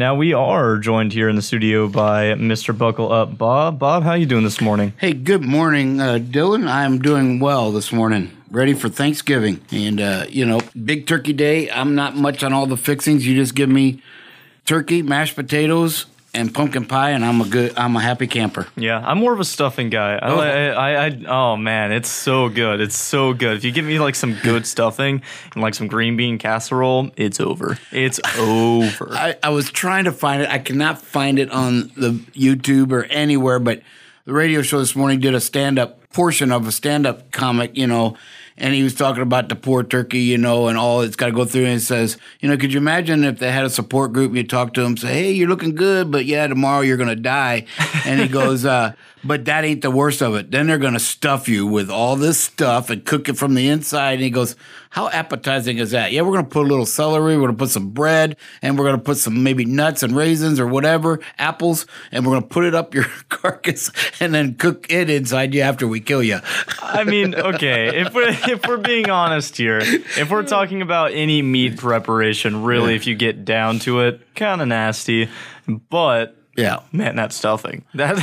Now 0.00 0.14
we 0.14 0.32
are 0.32 0.78
joined 0.78 1.12
here 1.12 1.28
in 1.28 1.36
the 1.36 1.42
studio 1.42 1.86
by 1.86 2.32
Mr. 2.32 2.76
Buckle 2.76 3.12
Up 3.12 3.36
Bob. 3.36 3.78
Bob, 3.78 4.02
how 4.02 4.14
you 4.14 4.24
doing 4.24 4.44
this 4.44 4.58
morning? 4.58 4.94
Hey, 4.96 5.12
good 5.12 5.42
morning, 5.42 6.00
uh, 6.00 6.14
Dylan. 6.14 6.66
I'm 6.66 7.00
doing 7.00 7.38
well 7.38 7.70
this 7.70 7.92
morning. 7.92 8.30
Ready 8.50 8.72
for 8.72 8.88
Thanksgiving. 8.88 9.60
And, 9.70 10.00
uh, 10.00 10.24
you 10.30 10.46
know, 10.46 10.62
big 10.86 11.06
turkey 11.06 11.34
day. 11.34 11.70
I'm 11.70 11.94
not 11.94 12.16
much 12.16 12.42
on 12.42 12.54
all 12.54 12.66
the 12.66 12.78
fixings. 12.78 13.26
You 13.26 13.34
just 13.34 13.54
give 13.54 13.68
me 13.68 14.02
turkey, 14.64 15.02
mashed 15.02 15.36
potatoes, 15.36 16.06
and 16.32 16.52
pumpkin 16.54 16.86
pie, 16.86 17.10
and 17.10 17.24
I'm 17.24 17.40
a 17.40 17.48
good, 17.48 17.76
I'm 17.76 17.96
a 17.96 18.00
happy 18.00 18.26
camper. 18.26 18.66
Yeah, 18.76 18.98
I'm 19.04 19.18
more 19.18 19.32
of 19.32 19.40
a 19.40 19.44
stuffing 19.44 19.90
guy. 19.90 20.14
I, 20.14 20.28
Oh. 20.30 20.38
I, 20.38 20.68
I, 20.68 21.06
I, 21.06 21.24
oh 21.26 21.56
man, 21.56 21.92
it's 21.92 22.08
so 22.08 22.48
good. 22.48 22.80
It's 22.80 22.96
so 22.96 23.32
good. 23.34 23.56
If 23.56 23.64
you 23.64 23.72
give 23.72 23.84
me 23.84 23.98
like 23.98 24.14
some 24.14 24.34
good 24.42 24.66
stuffing 24.66 25.22
and 25.54 25.62
like 25.62 25.74
some 25.74 25.86
green 25.88 26.16
bean 26.16 26.38
casserole, 26.38 27.10
it's 27.16 27.40
over. 27.40 27.78
It's 27.90 28.20
over. 28.38 29.12
I, 29.12 29.36
I 29.42 29.48
was 29.50 29.70
trying 29.70 30.04
to 30.04 30.12
find 30.12 30.42
it. 30.42 30.48
I 30.48 30.58
cannot 30.58 31.02
find 31.02 31.38
it 31.38 31.50
on 31.50 31.90
the 31.96 32.12
YouTube 32.32 32.92
or 32.92 33.04
anywhere, 33.04 33.58
but 33.58 33.82
the 34.24 34.32
radio 34.32 34.62
show 34.62 34.78
this 34.78 34.94
morning 34.94 35.20
did 35.20 35.34
a 35.34 35.40
stand 35.40 35.78
up 35.78 35.96
portion 36.12 36.52
of 36.52 36.66
a 36.66 36.72
stand 36.72 37.06
up 37.06 37.30
comic, 37.30 37.76
you 37.76 37.86
know, 37.86 38.16
and 38.60 38.74
he 38.74 38.82
was 38.82 38.94
talking 38.94 39.22
about 39.22 39.48
the 39.48 39.56
poor 39.56 39.82
turkey, 39.82 40.20
you 40.20 40.38
know, 40.38 40.68
and 40.68 40.76
all 40.76 41.00
it's 41.00 41.16
got 41.16 41.26
to 41.26 41.32
go 41.32 41.44
through. 41.44 41.64
And 41.64 41.76
it 41.76 41.80
says, 41.80 42.18
you 42.40 42.48
know, 42.48 42.56
could 42.56 42.72
you 42.72 42.78
imagine 42.78 43.24
if 43.24 43.38
they 43.38 43.50
had 43.50 43.64
a 43.64 43.70
support 43.70 44.12
group 44.12 44.28
and 44.28 44.36
you 44.36 44.46
talk 44.46 44.74
to 44.74 44.82
them, 44.82 44.96
say, 44.96 45.14
hey, 45.14 45.32
you're 45.32 45.48
looking 45.48 45.74
good, 45.74 46.10
but 46.10 46.26
yeah, 46.26 46.46
tomorrow 46.46 46.82
you're 46.82 46.98
going 46.98 47.08
to 47.08 47.16
die. 47.16 47.64
And 48.04 48.20
he 48.20 48.28
goes, 48.28 48.64
uh, 48.64 48.92
but 49.22 49.44
that 49.44 49.64
ain't 49.64 49.82
the 49.82 49.90
worst 49.90 50.22
of 50.22 50.34
it. 50.34 50.50
Then 50.50 50.66
they're 50.66 50.78
going 50.78 50.94
to 50.94 51.00
stuff 51.00 51.48
you 51.48 51.66
with 51.66 51.90
all 51.90 52.16
this 52.16 52.40
stuff 52.40 52.90
and 52.90 53.04
cook 53.04 53.28
it 53.28 53.36
from 53.36 53.54
the 53.54 53.68
inside. 53.68 54.14
And 54.14 54.22
he 54.22 54.30
goes, 54.30 54.56
how 54.90 55.08
appetizing 55.08 55.78
is 55.78 55.92
that? 55.92 56.10
Yeah, 56.10 56.22
we're 56.22 56.32
going 56.32 56.44
to 56.44 56.50
put 56.50 56.66
a 56.66 56.68
little 56.68 56.86
celery, 56.86 57.36
we're 57.36 57.44
going 57.44 57.56
to 57.56 57.58
put 57.58 57.70
some 57.70 57.90
bread, 57.90 58.36
and 58.60 58.76
we're 58.76 58.86
going 58.86 58.98
to 58.98 59.02
put 59.02 59.18
some 59.18 59.42
maybe 59.42 59.64
nuts 59.64 60.02
and 60.02 60.16
raisins 60.16 60.58
or 60.58 60.66
whatever, 60.66 61.20
apples, 61.38 61.86
and 62.10 62.26
we're 62.26 62.32
going 62.32 62.42
to 62.42 62.48
put 62.48 62.64
it 62.64 62.74
up 62.74 62.92
your 62.92 63.04
carcass 63.28 63.92
and 64.20 64.34
then 64.34 64.54
cook 64.54 64.90
it 64.90 65.08
inside 65.08 65.54
you 65.54 65.60
after 65.60 65.86
we 65.86 66.00
kill 66.00 66.22
you. 66.22 66.40
I 66.82 67.04
mean, 67.04 67.36
okay, 67.36 68.00
if 68.00 68.12
we're 68.12 68.30
if 68.48 68.66
we're 68.66 68.78
being 68.78 69.08
honest 69.08 69.56
here, 69.56 69.78
if 69.80 70.30
we're 70.30 70.42
talking 70.42 70.82
about 70.82 71.12
any 71.12 71.40
meat 71.40 71.76
preparation, 71.76 72.64
really, 72.64 72.96
if 72.96 73.06
you 73.06 73.14
get 73.14 73.44
down 73.44 73.78
to 73.80 74.00
it, 74.00 74.34
kind 74.34 74.60
of 74.60 74.68
nasty, 74.68 75.28
but. 75.88 76.36
Yeah. 76.60 76.80
Man, 76.92 77.16
that 77.20 77.32
stuffing. 77.32 77.84
That 77.94 78.16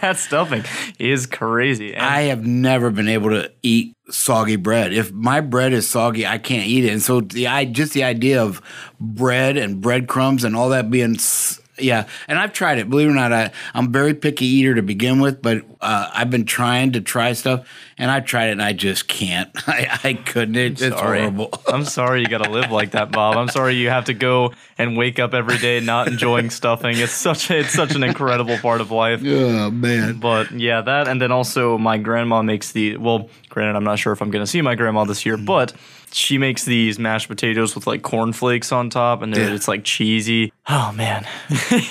that 0.00 0.16
stuffing 0.18 0.64
is 0.98 1.26
crazy. 1.26 1.94
And 1.94 2.04
I 2.04 2.22
have 2.22 2.44
never 2.46 2.90
been 2.90 3.08
able 3.08 3.30
to 3.30 3.52
eat 3.62 3.94
soggy 4.08 4.56
bread. 4.56 4.92
If 4.92 5.12
my 5.12 5.40
bread 5.40 5.72
is 5.72 5.88
soggy, 5.88 6.26
I 6.26 6.38
can't 6.38 6.66
eat 6.66 6.84
it. 6.84 6.92
And 6.92 7.02
so 7.02 7.20
the 7.20 7.46
I 7.48 7.64
just 7.64 7.92
the 7.92 8.04
idea 8.04 8.42
of 8.42 8.60
bread 9.00 9.56
and 9.56 9.80
breadcrumbs 9.80 10.44
and 10.44 10.56
all 10.56 10.68
that 10.70 10.90
being 10.90 11.14
s- 11.16 11.60
yeah, 11.78 12.06
and 12.28 12.38
I've 12.38 12.52
tried 12.52 12.78
it. 12.78 12.88
Believe 12.88 13.08
it 13.08 13.12
or 13.12 13.14
not, 13.14 13.32
I, 13.32 13.50
I'm 13.74 13.86
a 13.86 13.90
very 13.90 14.14
picky 14.14 14.46
eater 14.46 14.74
to 14.74 14.82
begin 14.82 15.20
with, 15.20 15.42
but 15.42 15.62
uh, 15.80 16.10
I've 16.12 16.30
been 16.30 16.44
trying 16.44 16.92
to 16.92 17.00
try 17.00 17.32
stuff, 17.32 17.68
and 17.98 18.10
I've 18.10 18.24
tried 18.24 18.48
it, 18.48 18.52
and 18.52 18.62
I 18.62 18.72
just 18.72 19.08
can't. 19.08 19.50
I, 19.68 19.98
I 20.04 20.14
couldn't. 20.14 20.56
It, 20.56 20.80
it's 20.80 20.96
sorry. 20.96 21.20
horrible. 21.20 21.50
I'm 21.68 21.84
sorry 21.84 22.20
you 22.20 22.28
got 22.28 22.44
to 22.44 22.50
live 22.50 22.70
like 22.70 22.92
that, 22.92 23.12
Bob. 23.12 23.36
I'm 23.36 23.48
sorry 23.48 23.74
you 23.74 23.90
have 23.90 24.06
to 24.06 24.14
go 24.14 24.52
and 24.78 24.96
wake 24.96 25.18
up 25.18 25.34
every 25.34 25.58
day 25.58 25.80
not 25.80 26.08
enjoying 26.08 26.50
stuffing. 26.50 26.96
It's 26.98 27.12
such 27.12 27.50
a, 27.50 27.60
it's 27.60 27.72
such 27.72 27.94
an 27.94 28.02
incredible 28.02 28.58
part 28.58 28.80
of 28.80 28.90
life. 28.90 29.22
oh 29.26 29.70
man. 29.70 30.18
But 30.18 30.52
yeah, 30.52 30.80
that 30.80 31.08
and 31.08 31.20
then 31.20 31.32
also 31.32 31.78
my 31.78 31.98
grandma 31.98 32.42
makes 32.42 32.72
the 32.72 32.96
well, 32.96 33.28
granted 33.48 33.76
I'm 33.76 33.84
not 33.84 33.98
sure 33.98 34.12
if 34.12 34.20
I'm 34.20 34.30
gonna 34.30 34.46
see 34.46 34.62
my 34.62 34.74
grandma 34.74 35.04
this 35.04 35.26
year, 35.26 35.36
but 35.36 35.72
she 36.16 36.38
makes 36.38 36.64
these 36.64 36.98
mashed 36.98 37.28
potatoes 37.28 37.74
with 37.74 37.86
like 37.86 38.00
cornflakes 38.02 38.72
on 38.72 38.88
top 38.88 39.20
and 39.22 39.36
Yeah. 39.36 39.52
it's 39.54 39.68
like 39.68 39.84
cheesy. 39.84 40.52
Oh 40.66 40.90
man. 40.92 41.26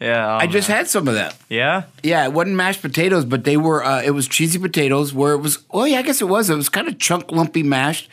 Yeah. 0.00 0.36
I 0.36 0.46
just 0.46 0.68
had 0.68 0.88
some 0.88 1.08
of 1.08 1.14
that. 1.14 1.36
Yeah? 1.48 1.84
Yeah, 2.02 2.24
it 2.24 2.32
wasn't 2.32 2.56
mashed 2.56 2.80
potatoes, 2.82 3.24
but 3.24 3.44
they 3.44 3.56
were. 3.56 3.84
Uh, 3.84 4.02
it 4.02 4.10
was 4.12 4.26
cheesy 4.28 4.58
potatoes. 4.58 5.12
Where 5.12 5.32
it 5.34 5.38
was. 5.38 5.58
oh 5.70 5.84
yeah, 5.84 5.98
I 5.98 6.02
guess 6.02 6.20
it 6.22 6.28
was. 6.28 6.48
It 6.50 6.54
was 6.56 6.68
kind 6.68 6.88
of 6.88 6.98
chunk 6.98 7.30
lumpy 7.32 7.62
mashed. 7.62 8.08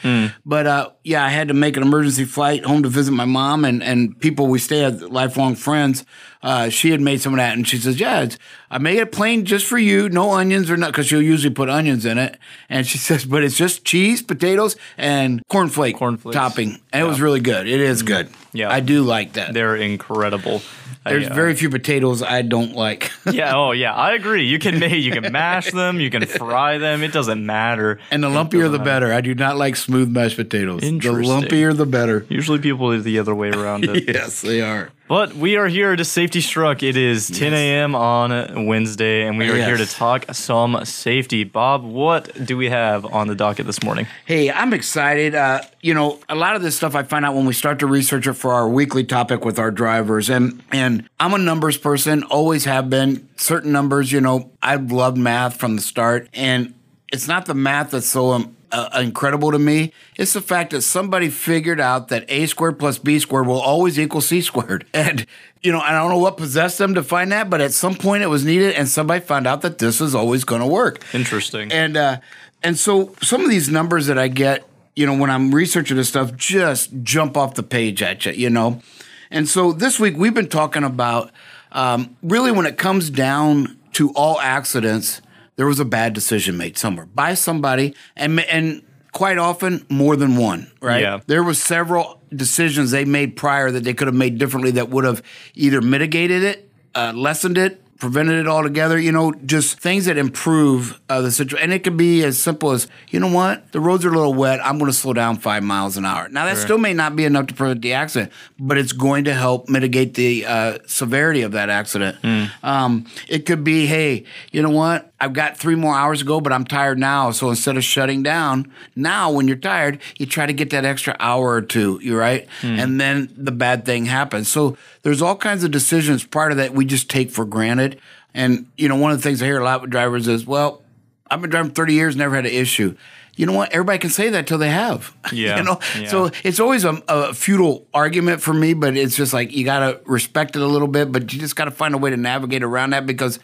But 0.46 0.68
uh, 0.68 0.90
yeah, 1.04 1.24
I 1.24 1.30
had 1.30 1.48
to 1.50 1.54
make 1.54 1.78
an 1.78 1.84
emergency 1.84 2.26
flight 2.26 2.66
home 2.66 2.84
to 2.84 2.90
visit 2.90 3.12
my 3.12 3.26
mom 3.26 3.64
and 3.66 3.82
and 3.84 4.20
people 4.20 4.48
we 4.48 4.60
stay 4.60 4.84
at 4.84 5.12
lifelong 5.12 5.56
friends. 5.56 6.04
Uh, 6.44 6.70
she 6.70 6.92
had 6.92 7.02
made 7.02 7.20
some 7.20 7.34
of 7.34 7.38
that, 7.38 7.56
and 7.58 7.68
she 7.68 7.78
says, 7.78 8.00
"Yeah, 8.00 8.22
it's, 8.22 8.38
I 8.70 8.78
made 8.78 9.00
it 9.00 9.12
plain 9.12 9.44
just 9.44 9.66
for 9.66 9.78
you, 9.78 10.08
no 10.08 10.32
onions 10.34 10.70
or 10.70 10.78
not, 10.78 10.92
because 10.92 11.08
she'll 11.08 11.22
usually 11.22 11.54
put 11.54 11.68
onions 11.70 12.06
in 12.06 12.18
it." 12.18 12.38
And 12.70 12.86
she 12.86 12.98
says, 13.08 13.26
"But 13.26 13.44
it's 13.44 13.58
just 13.58 13.84
cheese, 13.86 14.22
potatoes, 14.22 14.76
and 14.98 15.27
cornflake 15.50 15.96
Cornflakes. 15.96 16.36
topping, 16.36 16.80
and 16.92 17.04
it 17.04 17.08
was 17.08 17.22
really 17.22 17.40
good. 17.40 17.68
It 17.68 17.80
is 17.82 18.04
good. 18.04 18.30
Yeah. 18.54 18.72
I 18.72 18.80
do 18.80 19.04
like 19.04 19.34
that. 19.34 19.54
They're 19.54 19.76
incredible. 19.76 20.62
I, 21.06 21.12
There's 21.12 21.30
uh, 21.30 21.34
very 21.34 21.56
few 21.56 21.70
potatoes 21.70 22.22
I 22.22 22.42
don't 22.42 22.74
like. 22.74 23.12
Yeah, 23.32 23.56
oh 23.56 23.72
yeah, 23.72 23.94
I 23.94 24.14
agree. 24.14 24.46
You 24.48 24.58
can 24.58 24.80
make 24.80 24.94
you 25.04 25.12
can 25.12 25.32
mash 25.32 25.72
them, 25.72 26.00
you 26.00 26.10
can 26.10 26.26
fry 26.26 26.78
them, 26.78 27.04
it 27.04 27.12
doesn't 27.12 27.46
matter. 27.46 28.00
And 28.10 28.24
the 28.24 28.30
lumpier 28.30 28.72
the 28.72 28.80
better. 28.80 29.12
I 29.14 29.22
do 29.22 29.36
not 29.36 29.58
like 29.58 29.76
smooth 29.76 30.10
mashed 30.10 30.38
potatoes. 30.38 30.82
The 30.82 30.90
lumpier 30.90 31.76
the 31.76 31.86
better. 31.86 32.26
Usually 32.30 32.60
people 32.60 32.92
are 32.92 33.00
the 33.00 33.20
other 33.20 33.36
way 33.36 33.50
around 33.50 33.84
it. 33.90 34.08
Yes, 34.08 34.42
they 34.42 34.62
are. 34.62 34.90
But 35.08 35.34
we 35.36 35.56
are 35.56 35.68
here 35.68 35.96
to 35.96 36.04
Safety 36.04 36.42
Struck. 36.42 36.84
It 36.84 36.98
is 36.98 37.28
10 37.30 37.54
a.m. 37.54 37.96
on 37.96 38.66
Wednesday, 38.66 39.26
and 39.26 39.38
we 39.38 39.50
are 39.50 39.56
here 39.56 39.78
to 39.78 39.86
talk 39.86 40.26
some 40.34 40.84
safety. 40.84 41.46
Bob, 41.46 41.86
what 41.86 42.46
do 42.46 42.58
we 42.58 42.70
have 42.70 43.06
on 43.06 43.28
the 43.28 43.36
docket 43.36 43.66
this 43.66 43.82
morning? 43.84 44.06
Hey, 44.26 44.52
I'm 44.52 44.74
excited. 44.74 45.34
Uh, 45.34 45.62
you 45.80 45.94
know, 45.94 46.20
a 46.28 46.36
lot 46.36 46.58
of 46.58 46.62
this 46.62 46.76
stuff 46.76 46.94
I 46.94 47.04
find 47.04 47.24
out 47.24 47.36
when 47.36 47.46
we 47.46 47.54
start 47.54 47.80
to 47.80 47.88
research 47.88 48.28
it 48.28 48.34
for 48.34 48.52
our 48.52 48.68
weekly 48.68 49.06
topic 49.06 49.46
with 49.46 49.60
our 49.60 49.72
drivers. 49.72 50.30
And 50.30 50.62
and 50.74 51.10
I'm 51.22 51.34
a 51.34 51.38
numbers 51.38 51.78
person, 51.78 52.24
always 52.24 52.66
have 52.66 52.90
been. 52.90 53.30
Certain 53.38 53.72
numbers, 53.72 54.12
you 54.12 54.20
know, 54.20 54.52
I've 54.62 54.92
loved 54.92 55.18
math 55.18 55.58
from 55.58 55.78
the 55.78 55.82
start. 55.82 56.28
And 56.34 56.74
it's 57.14 57.30
not 57.30 57.46
the 57.46 57.54
math 57.54 57.92
that's 57.92 58.08
so 58.08 58.52
uh, 58.72 58.90
incredible 59.02 59.52
to 59.52 59.60
me. 59.60 59.94
It's 60.18 60.34
the 60.34 60.42
fact 60.42 60.72
that 60.72 60.82
somebody 60.82 61.30
figured 61.30 61.80
out 61.80 62.10
that 62.10 62.26
a 62.28 62.46
squared 62.48 62.80
plus 62.80 62.98
b 62.98 63.20
squared 63.20 63.48
will 63.48 63.60
always 63.60 64.00
equal 64.00 64.22
c 64.22 64.42
squared. 64.42 64.86
And, 64.94 65.26
you 65.62 65.72
know, 65.72 65.80
I 65.80 65.92
don't 65.92 66.10
know 66.10 66.18
what 66.18 66.38
possessed 66.38 66.78
them 66.78 66.96
to 66.96 67.04
find 67.04 67.32
that, 67.32 67.50
but 67.50 67.62
at 67.62 67.72
some 67.72 67.96
point 67.96 68.24
it 68.24 68.28
was 68.28 68.44
needed. 68.44 68.76
And 68.76 68.88
somebody 68.88 69.22
found 69.22 69.48
out 69.48 69.62
that 69.62 69.78
this 69.78 70.02
is 70.02 70.14
always 70.16 70.44
going 70.44 70.62
to 70.62 70.68
work. 70.68 71.04
Interesting. 71.14 71.72
And 71.72 71.96
uh, 71.96 72.18
and 72.64 72.78
so 72.78 73.16
some 73.22 73.44
of 73.44 73.50
these 73.50 73.70
numbers 73.70 74.08
that 74.08 74.18
I 74.18 74.28
get, 74.28 74.68
you 74.96 75.06
know, 75.06 75.16
when 75.16 75.30
I'm 75.30 75.54
researching 75.54 75.98
this 75.98 76.10
stuff, 76.10 76.36
just 76.36 76.92
jump 77.04 77.38
off 77.38 77.56
the 77.56 77.64
page 77.64 78.02
at 78.02 78.26
you, 78.26 78.34
you 78.34 78.50
know. 78.50 78.82
And 79.30 79.48
so 79.48 79.72
this 79.72 80.00
week 80.00 80.16
we've 80.18 80.34
been 80.34 80.50
talking 80.50 80.84
about 80.84 81.32
um, 81.72 82.16
really 82.24 82.52
when 82.52 82.66
it 82.66 82.78
comes 82.78 83.10
down 83.10 83.78
to 83.94 84.12
all 84.12 84.40
accidents, 84.40 85.22
there 85.58 85.68
was 85.68 85.80
a 85.80 85.86
bad 85.86 86.14
decision 86.14 86.56
made 86.56 86.78
somewhere 86.78 87.06
by 87.06 87.34
somebody, 87.34 87.94
and 88.16 88.40
and 88.40 88.82
quite 89.12 89.38
often 89.38 89.86
more 89.90 90.16
than 90.16 90.38
one, 90.38 90.72
right? 90.80 91.02
Yeah. 91.02 91.20
There 91.26 91.44
was 91.44 91.62
several 91.62 92.22
decisions 92.34 92.92
they 92.92 93.04
made 93.04 93.36
prior 93.36 93.72
that 93.72 93.84
they 93.84 93.94
could 93.94 94.08
have 94.08 94.16
made 94.16 94.38
differently 94.38 94.72
that 94.72 94.90
would 94.90 95.06
have 95.06 95.24
either 95.56 95.82
mitigated 95.82 96.44
it, 96.44 96.72
uh, 96.94 97.14
lessened 97.16 97.58
it, 97.58 97.82
prevented 97.98 98.36
it 98.38 98.48
altogether. 98.48 99.00
You 99.00 99.12
know, 99.12 99.32
just 99.32 99.80
things 99.80 100.06
that 100.06 100.20
improve 100.20 101.02
uh, 101.10 101.22
the 101.22 101.32
situation. 101.32 101.64
And 101.64 101.74
it 101.74 101.84
could 101.84 101.98
be 101.98 102.24
as 102.24 102.38
simple 102.38 102.72
as, 102.72 102.88
you 103.10 103.20
know 103.20 103.32
what, 103.32 103.72
the 103.72 103.80
roads 103.80 104.06
are 104.06 104.10
a 104.10 104.16
little 104.16 104.36
wet. 104.36 104.64
I'm 104.64 104.78
going 104.78 104.92
to 104.92 104.98
slow 104.98 105.14
down 105.14 105.38
five 105.38 105.64
miles 105.64 105.98
an 105.98 106.06
hour. 106.06 106.30
Now 106.30 106.46
that 106.46 106.58
still 106.58 106.78
may 106.78 106.94
not 106.94 107.16
be 107.16 107.26
enough 107.26 107.48
to 107.48 107.56
prevent 107.56 107.82
the 107.82 107.94
accident, 107.94 108.32
but 108.60 108.78
it's 108.78 108.92
going 108.92 109.24
to 109.24 109.34
help 109.34 109.68
mitigate 109.68 110.14
the 110.14 110.46
uh, 110.46 110.78
severity 110.86 111.42
of 111.42 111.54
that 111.54 111.72
accident. 111.72 112.18
Um, 112.62 113.08
it 113.28 113.48
could 113.48 113.64
be, 113.64 113.88
hey, 113.88 114.26
you 114.52 114.62
know 114.62 114.70
what, 114.70 115.07
I've 115.20 115.34
got 115.34 115.58
three 115.58 115.76
more 115.76 115.96
hours 115.96 116.20
to 116.20 116.26
go, 116.26 116.40
but 116.40 116.54
I'm 116.54 116.66
tired 116.66 117.00
now. 117.00 117.32
So 117.32 117.50
instead 117.50 117.76
of 117.76 117.84
shutting 117.84 118.22
down, 118.22 118.72
now 118.96 119.32
when 119.32 119.48
you're 119.48 119.58
tired, 119.58 120.00
you 120.18 120.28
try 120.28 120.46
to 120.46 120.54
get 120.54 120.70
that 120.70 120.86
extra 120.86 121.16
hour 121.20 121.54
or 121.54 121.62
two. 121.62 122.00
You 122.04 122.18
right, 122.18 122.48
hmm. 122.62 122.80
and 122.80 123.02
then 123.02 123.34
the 123.36 123.52
bad 123.52 123.86
thing 123.86 124.06
happens. 124.06 124.48
So 124.48 124.78
there's 125.02 125.22
all 125.22 125.36
kinds 125.36 125.64
of 125.64 125.72
decisions 125.72 126.24
part 126.24 126.52
of 126.52 126.58
that 126.58 126.74
we 126.74 126.86
just 126.86 127.10
take 127.10 127.32
for 127.32 127.46
granted. 127.46 128.00
And 128.34 128.68
you 128.78 128.88
know, 128.88 128.96
one 128.96 129.12
of 129.12 129.18
the 129.18 129.24
things 129.24 129.42
I 129.42 129.46
hear 129.46 129.60
a 129.60 129.64
lot 129.64 129.82
with 129.82 129.90
drivers 129.90 130.28
is, 130.28 130.46
"Well, 130.46 130.84
I've 131.32 131.42
been 131.42 131.50
driving 131.50 131.72
30 131.72 131.94
years, 131.94 132.16
never 132.16 132.36
had 132.36 132.46
an 132.46 132.52
issue." 132.52 132.96
You 133.36 133.46
know 133.46 133.54
what? 133.54 133.72
Everybody 133.72 134.00
can 134.00 134.10
say 134.10 134.30
that 134.30 134.48
till 134.48 134.58
they 134.58 134.70
have. 134.70 135.16
Yeah, 135.32 135.58
you 135.58 135.64
know. 135.64 135.80
yeah. 136.00 136.08
So 136.08 136.32
it's 136.44 136.60
always 136.60 136.86
a, 136.86 137.02
a 137.08 137.34
futile 137.34 137.86
argument 137.94 138.42
for 138.42 138.54
me, 138.54 138.74
but 138.74 138.96
it's 138.96 139.16
just 139.16 139.34
like 139.34 139.52
you 139.52 139.66
got 139.66 139.80
to 139.80 140.00
respect 140.06 140.56
it 140.56 140.62
a 140.62 140.66
little 140.66 140.88
bit, 140.88 141.12
but 141.12 141.34
you 141.34 141.40
just 141.40 141.56
got 141.56 141.66
to 141.66 141.72
find 141.72 141.94
a 141.94 141.98
way 141.98 142.10
to 142.10 142.18
navigate 142.18 142.64
around 142.64 142.92
that 142.92 143.06
because 143.06 143.40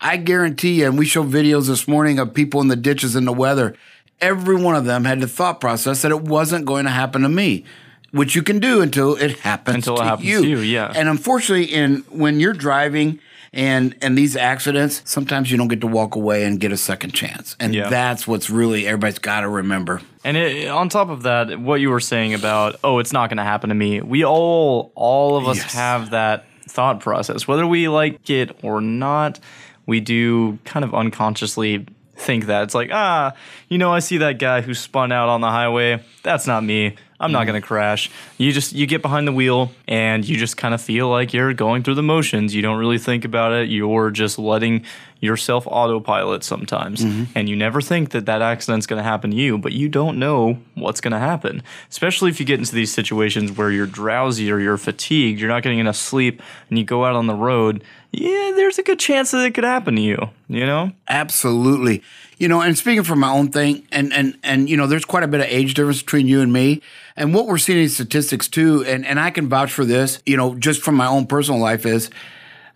I 0.00 0.16
guarantee 0.18 0.80
you, 0.80 0.86
and 0.86 0.98
we 0.98 1.06
showed 1.06 1.30
videos 1.30 1.66
this 1.68 1.88
morning 1.88 2.18
of 2.18 2.34
people 2.34 2.60
in 2.60 2.68
the 2.68 2.76
ditches 2.76 3.16
in 3.16 3.24
the 3.24 3.32
weather. 3.32 3.74
Every 4.20 4.56
one 4.56 4.74
of 4.76 4.84
them 4.84 5.04
had 5.04 5.20
the 5.20 5.28
thought 5.28 5.60
process 5.60 6.02
that 6.02 6.10
it 6.10 6.22
wasn't 6.22 6.64
going 6.66 6.84
to 6.84 6.90
happen 6.90 7.22
to 7.22 7.28
me, 7.28 7.64
which 8.12 8.34
you 8.34 8.42
can 8.42 8.58
do 8.58 8.80
until 8.82 9.14
it 9.16 9.38
happens 9.40 9.76
Until 9.76 9.94
it 9.96 9.98
to 9.98 10.04
happens 10.04 10.28
you. 10.28 10.42
to 10.42 10.48
you, 10.48 10.58
yeah. 10.58 10.92
And 10.94 11.08
unfortunately, 11.08 11.66
in 11.66 11.98
when 12.10 12.40
you're 12.40 12.52
driving 12.54 13.18
And 13.52 13.94
and 14.02 14.18
these 14.18 14.36
accidents, 14.36 15.00
sometimes 15.06 15.50
you 15.50 15.56
don't 15.56 15.68
get 15.68 15.80
to 15.80 15.86
walk 15.86 16.14
away 16.14 16.44
and 16.44 16.60
get 16.60 16.72
a 16.72 16.76
second 16.76 17.12
chance. 17.14 17.56
And 17.58 17.74
Yeah. 17.74 17.88
that's 17.88 18.26
what's 18.26 18.50
really 18.50 18.86
everybody's 18.86 19.18
got 19.18 19.40
to 19.42 19.48
remember. 19.48 20.02
And 20.24 20.36
it, 20.36 20.68
on 20.68 20.90
top 20.90 21.08
of 21.08 21.22
that, 21.22 21.58
what 21.58 21.80
you 21.80 21.88
were 21.88 22.00
saying 22.00 22.34
about, 22.34 22.76
oh, 22.84 22.98
it's 22.98 23.14
not 23.14 23.30
going 23.30 23.38
to 23.38 23.44
happen 23.44 23.70
to 23.70 23.74
me. 23.74 24.02
We 24.02 24.24
all, 24.26 24.92
all 24.94 25.38
of 25.38 25.48
us 25.48 25.56
Yes. 25.58 25.72
have 25.72 26.10
that 26.10 26.44
thought 26.68 27.00
process, 27.00 27.48
whether 27.48 27.66
we 27.66 27.88
like 27.88 28.28
it 28.28 28.58
or 28.62 28.82
not. 28.82 29.38
We 29.86 30.00
do 30.00 30.58
kind 30.64 30.84
of 30.84 30.94
unconsciously 30.94 31.86
think 32.16 32.46
that 32.46 32.64
it's 32.64 32.74
like, 32.74 32.90
ah, 32.92 33.34
you 33.68 33.78
know, 33.78 33.92
I 33.92 34.00
see 34.00 34.18
that 34.18 34.38
guy 34.38 34.62
who 34.62 34.74
spun 34.74 35.12
out 35.12 35.28
on 35.28 35.40
the 35.40 35.50
highway. 35.50 36.02
That's 36.22 36.46
not 36.46 36.64
me. 36.64 36.96
I'm 37.18 37.32
not 37.32 37.46
going 37.46 37.60
to 37.60 37.66
crash. 37.66 38.10
You 38.36 38.52
just 38.52 38.72
you 38.74 38.86
get 38.86 39.00
behind 39.00 39.26
the 39.26 39.32
wheel 39.32 39.72
and 39.88 40.26
you 40.26 40.36
just 40.36 40.58
kind 40.58 40.74
of 40.74 40.82
feel 40.82 41.08
like 41.08 41.32
you're 41.32 41.54
going 41.54 41.82
through 41.82 41.94
the 41.94 42.02
motions. 42.02 42.54
You 42.54 42.60
don't 42.60 42.76
really 42.76 42.98
think 42.98 43.24
about 43.24 43.52
it. 43.52 43.70
You're 43.70 44.10
just 44.10 44.38
letting 44.38 44.84
yourself 45.20 45.66
autopilot 45.66 46.44
sometimes. 46.44 47.04
Mm-hmm. 47.04 47.24
And 47.34 47.48
you 47.48 47.56
never 47.56 47.80
think 47.80 48.10
that 48.10 48.26
that 48.26 48.42
accident's 48.42 48.86
going 48.86 48.98
to 48.98 49.08
happen 49.08 49.30
to 49.30 49.36
you, 49.36 49.58
but 49.58 49.72
you 49.72 49.88
don't 49.88 50.18
know 50.18 50.58
what's 50.74 51.00
going 51.00 51.12
to 51.12 51.18
happen. 51.18 51.62
Especially 51.90 52.30
if 52.30 52.38
you 52.38 52.46
get 52.46 52.58
into 52.58 52.74
these 52.74 52.92
situations 52.92 53.52
where 53.52 53.70
you're 53.70 53.86
drowsy 53.86 54.50
or 54.52 54.58
you're 54.58 54.76
fatigued, 54.76 55.40
you're 55.40 55.48
not 55.48 55.62
getting 55.62 55.78
enough 55.78 55.96
sleep, 55.96 56.42
and 56.68 56.78
you 56.78 56.84
go 56.84 57.04
out 57.04 57.14
on 57.14 57.26
the 57.26 57.34
road. 57.34 57.82
Yeah, 58.12 58.52
there's 58.54 58.78
a 58.78 58.82
good 58.82 58.98
chance 58.98 59.30
that 59.32 59.44
it 59.44 59.54
could 59.54 59.64
happen 59.64 59.96
to 59.96 60.02
you, 60.02 60.30
you 60.48 60.64
know? 60.64 60.92
Absolutely. 61.08 62.02
You 62.38 62.48
know, 62.48 62.60
and 62.60 62.76
speaking 62.76 63.02
from 63.02 63.20
my 63.20 63.30
own 63.30 63.50
thing, 63.50 63.86
and 63.90 64.12
and 64.12 64.38
and 64.42 64.68
you 64.68 64.76
know, 64.76 64.86
there's 64.86 65.06
quite 65.06 65.22
a 65.22 65.28
bit 65.28 65.40
of 65.40 65.46
age 65.46 65.72
difference 65.72 66.02
between 66.02 66.28
you 66.28 66.42
and 66.42 66.52
me. 66.52 66.82
And 67.16 67.32
what 67.32 67.46
we're 67.46 67.56
seeing 67.58 67.82
in 67.82 67.88
statistics 67.88 68.46
too, 68.46 68.84
and, 68.84 69.06
and 69.06 69.18
I 69.18 69.30
can 69.30 69.48
vouch 69.48 69.72
for 69.72 69.86
this, 69.86 70.20
you 70.26 70.36
know, 70.36 70.54
just 70.54 70.82
from 70.82 70.96
my 70.96 71.06
own 71.06 71.26
personal 71.26 71.58
life 71.58 71.86
is 71.86 72.10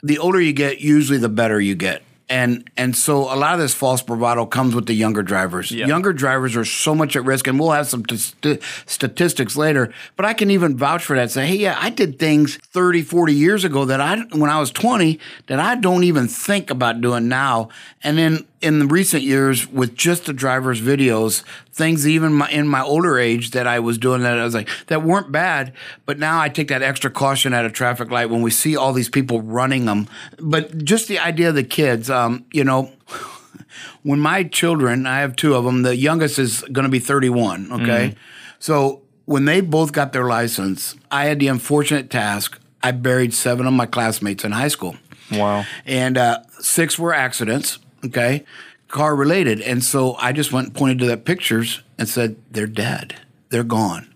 the 0.03 0.19
older 0.19 0.41
you 0.41 0.55
get, 0.55 0.81
usually 0.81 1.19
the 1.19 1.29
better 1.29 1.61
you 1.61 1.75
get. 1.75 2.03
And 2.31 2.71
and 2.77 2.97
so 2.97 3.23
a 3.23 3.35
lot 3.35 3.55
of 3.55 3.61
this 3.61 3.75
false 3.75 4.03
bravado 4.03 4.47
comes 4.47 4.73
with 4.73 4.87
the 4.87 4.95
younger 4.95 5.23
drivers. 5.23 5.73
Yeah. 5.73 5.89
Younger 5.89 6.13
drivers 6.13 6.55
are 6.55 6.65
so 6.65 6.95
much 6.95 7.17
at 7.17 7.25
risk, 7.25 7.49
and 7.49 7.59
we'll 7.59 7.73
have 7.73 7.89
some 7.89 8.05
t- 8.05 8.17
st- 8.17 8.63
statistics 8.87 9.57
later. 9.57 9.93
But 10.17 10.27
I 10.27 10.33
can 10.33 10.49
even 10.53 10.77
vouch 10.77 11.05
for 11.05 11.17
that. 11.17 11.33
Say, 11.33 11.49
hey, 11.49 11.57
yeah, 11.57 11.77
I 11.79 11.91
did 11.91 12.21
things 12.21 12.57
30, 12.57 13.03
40 13.03 13.35
years 13.35 13.65
ago 13.65 13.85
that 13.85 14.01
I 14.01 14.21
when 14.31 14.49
I 14.49 14.61
was 14.61 14.71
20 14.71 15.19
that 15.49 15.59
I 15.59 15.75
don't 15.75 16.05
even 16.05 16.29
think 16.29 16.71
about 16.71 17.01
doing 17.01 17.27
now. 17.27 17.69
And 18.05 18.17
then 18.17 18.47
in 18.61 18.79
the 18.79 18.87
recent 18.87 19.23
years, 19.23 19.67
with 19.69 19.97
just 19.97 20.27
the 20.27 20.33
drivers' 20.33 20.81
videos, 20.81 21.43
things 21.73 22.07
even 22.07 22.35
my, 22.35 22.51
in 22.51 22.69
my 22.69 22.83
older 22.83 23.19
age 23.19 23.53
that 23.53 23.67
I 23.67 23.81
was 23.81 23.97
doing 23.97 24.23
that 24.23 24.39
I 24.39 24.45
was 24.45 24.55
like 24.55 24.69
that 24.89 25.03
weren't 25.03 25.33
bad. 25.33 25.73
But 26.07 26.19
now 26.19 26.41
I 26.41 26.49
take 26.49 26.69
that 26.69 26.83
extra 26.83 27.11
caution 27.11 27.55
at 27.55 27.65
a 27.65 27.71
traffic 27.71 28.11
light 28.11 28.29
when 28.31 28.43
we 28.43 28.51
see 28.51 28.77
all 28.77 28.93
these 28.93 29.09
people 29.09 29.41
running 29.41 29.87
them. 29.87 30.09
But 30.39 30.85
just 30.85 31.09
the 31.09 31.19
idea 31.19 31.49
of 31.49 31.55
the 31.55 31.65
kids, 31.65 32.11
um, 32.11 32.45
you 32.53 32.65
know 32.65 32.93
when 34.03 34.21
my 34.21 34.45
children, 34.45 35.07
I 35.07 35.21
have 35.21 35.37
two 35.37 35.55
of 35.55 35.65
them, 35.65 35.83
the 35.83 35.97
youngest 35.97 36.39
is 36.39 36.63
going 36.73 36.85
to 36.85 36.91
be 36.91 36.99
31, 36.99 37.73
okay? 37.73 38.15
So 38.59 39.03
when 39.25 39.45
they 39.45 39.61
both 39.61 39.93
got 39.93 40.13
their 40.13 40.27
license, 40.27 40.97
I 41.11 41.27
had 41.27 41.39
the 41.41 41.49
unfortunate 41.49 42.11
task, 42.11 42.59
I 42.83 42.93
buried 42.93 43.35
seven 43.35 43.67
of 43.67 43.73
my 43.73 43.87
classmates 43.87 44.45
in 44.45 44.53
high 44.53 44.69
school. 44.69 44.97
Wow. 45.31 45.65
And 45.87 46.19
uh, 46.19 46.43
six 46.59 46.99
were 46.99 47.15
accidents, 47.15 47.79
okay? 48.05 48.45
Car 48.89 49.15
related. 49.15 49.61
And 49.61 49.85
so 49.85 50.15
I 50.17 50.33
just 50.33 50.53
went 50.53 50.69
and 50.69 50.77
pointed 50.77 50.99
to 51.01 51.07
the 51.07 51.17
pictures 51.17 51.83
and 51.99 52.09
said, 52.09 52.37
they're 52.51 52.67
dead. 52.67 53.17
They're 53.51 53.65
gone. 53.65 54.07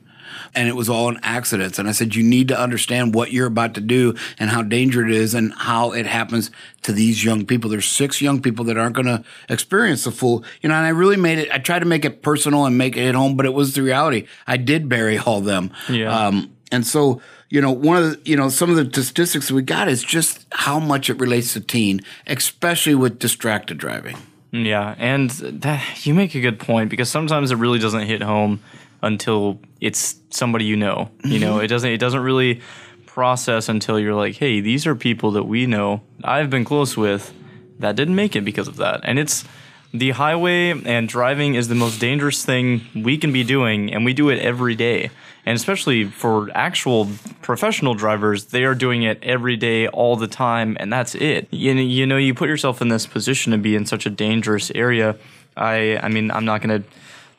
And 0.56 0.68
it 0.68 0.76
was 0.76 0.88
all 0.88 1.08
an 1.08 1.18
accidents. 1.22 1.80
And 1.80 1.88
I 1.88 1.92
said, 1.92 2.14
you 2.14 2.22
need 2.22 2.46
to 2.48 2.58
understand 2.58 3.14
what 3.14 3.32
you're 3.32 3.46
about 3.46 3.74
to 3.74 3.80
do 3.80 4.14
and 4.38 4.50
how 4.50 4.62
dangerous 4.62 5.10
it 5.10 5.16
is 5.16 5.34
and 5.34 5.52
how 5.52 5.92
it 5.92 6.06
happens 6.06 6.50
to 6.82 6.92
these 6.92 7.24
young 7.24 7.44
people. 7.44 7.68
There's 7.68 7.88
six 7.88 8.22
young 8.22 8.40
people 8.40 8.64
that 8.66 8.78
aren't 8.78 8.94
going 8.94 9.06
to 9.06 9.24
experience 9.48 10.04
the 10.04 10.12
full, 10.12 10.44
you 10.60 10.68
know, 10.68 10.76
and 10.76 10.86
I 10.86 10.90
really 10.90 11.16
made 11.16 11.38
it, 11.38 11.50
I 11.50 11.58
tried 11.58 11.80
to 11.80 11.86
make 11.86 12.04
it 12.04 12.22
personal 12.22 12.66
and 12.66 12.78
make 12.78 12.96
it 12.96 13.08
at 13.08 13.16
home, 13.16 13.36
but 13.36 13.46
it 13.46 13.52
was 13.52 13.74
the 13.74 13.82
reality. 13.82 14.28
I 14.46 14.56
did 14.56 14.88
bury 14.88 15.18
all 15.18 15.40
them. 15.40 15.72
Yeah. 15.88 16.26
Um, 16.26 16.54
and 16.70 16.86
so, 16.86 17.20
you 17.54 17.60
know, 17.60 17.70
one 17.70 17.96
of 17.96 18.10
the, 18.10 18.28
you 18.28 18.36
know, 18.36 18.48
some 18.48 18.68
of 18.68 18.74
the 18.74 19.04
statistics 19.04 19.48
we 19.48 19.62
got 19.62 19.86
is 19.86 20.02
just 20.02 20.44
how 20.50 20.80
much 20.80 21.08
it 21.08 21.20
relates 21.20 21.52
to 21.52 21.60
teen, 21.60 22.00
especially 22.26 22.96
with 22.96 23.20
distracted 23.20 23.78
driving. 23.78 24.16
Yeah, 24.50 24.96
and 24.98 25.30
that, 25.30 26.04
you 26.04 26.14
make 26.14 26.34
a 26.34 26.40
good 26.40 26.58
point 26.58 26.90
because 26.90 27.08
sometimes 27.08 27.52
it 27.52 27.56
really 27.56 27.78
doesn't 27.78 28.06
hit 28.06 28.22
home 28.22 28.58
until 29.02 29.60
it's 29.80 30.16
somebody 30.30 30.64
you 30.64 30.74
know. 30.74 31.12
You 31.22 31.38
know, 31.38 31.54
mm-hmm. 31.54 31.64
it 31.64 31.68
doesn't 31.68 31.90
it 31.92 31.98
doesn't 31.98 32.22
really 32.22 32.60
process 33.06 33.68
until 33.68 34.00
you're 34.00 34.16
like, 34.16 34.34
"Hey, 34.34 34.60
these 34.60 34.84
are 34.84 34.96
people 34.96 35.30
that 35.32 35.44
we 35.44 35.66
know. 35.66 36.00
I've 36.24 36.50
been 36.50 36.64
close 36.64 36.96
with 36.96 37.32
that 37.78 37.94
didn't 37.94 38.16
make 38.16 38.34
it 38.34 38.44
because 38.44 38.66
of 38.66 38.78
that." 38.78 39.02
And 39.04 39.16
it's 39.16 39.44
the 39.92 40.10
highway 40.10 40.70
and 40.70 41.08
driving 41.08 41.54
is 41.54 41.68
the 41.68 41.76
most 41.76 42.00
dangerous 42.00 42.44
thing 42.44 42.80
we 42.96 43.16
can 43.16 43.32
be 43.32 43.44
doing 43.44 43.94
and 43.94 44.04
we 44.04 44.12
do 44.12 44.28
it 44.28 44.40
every 44.40 44.74
day. 44.74 45.10
And 45.46 45.56
especially 45.56 46.04
for 46.04 46.50
actual 46.54 47.08
professional 47.42 47.94
drivers, 47.94 48.46
they 48.46 48.64
are 48.64 48.74
doing 48.74 49.02
it 49.02 49.18
every 49.22 49.56
day, 49.56 49.88
all 49.88 50.16
the 50.16 50.26
time, 50.26 50.76
and 50.80 50.92
that's 50.92 51.14
it. 51.14 51.48
You 51.50 51.74
know, 51.74 51.82
you 51.82 52.06
know, 52.06 52.16
you 52.16 52.32
put 52.32 52.48
yourself 52.48 52.80
in 52.80 52.88
this 52.88 53.06
position 53.06 53.52
to 53.52 53.58
be 53.58 53.76
in 53.76 53.84
such 53.84 54.06
a 54.06 54.10
dangerous 54.10 54.70
area. 54.74 55.16
I, 55.56 55.98
I 55.98 56.08
mean, 56.08 56.30
I'm 56.30 56.46
not 56.46 56.62
going 56.62 56.82
to 56.82 56.88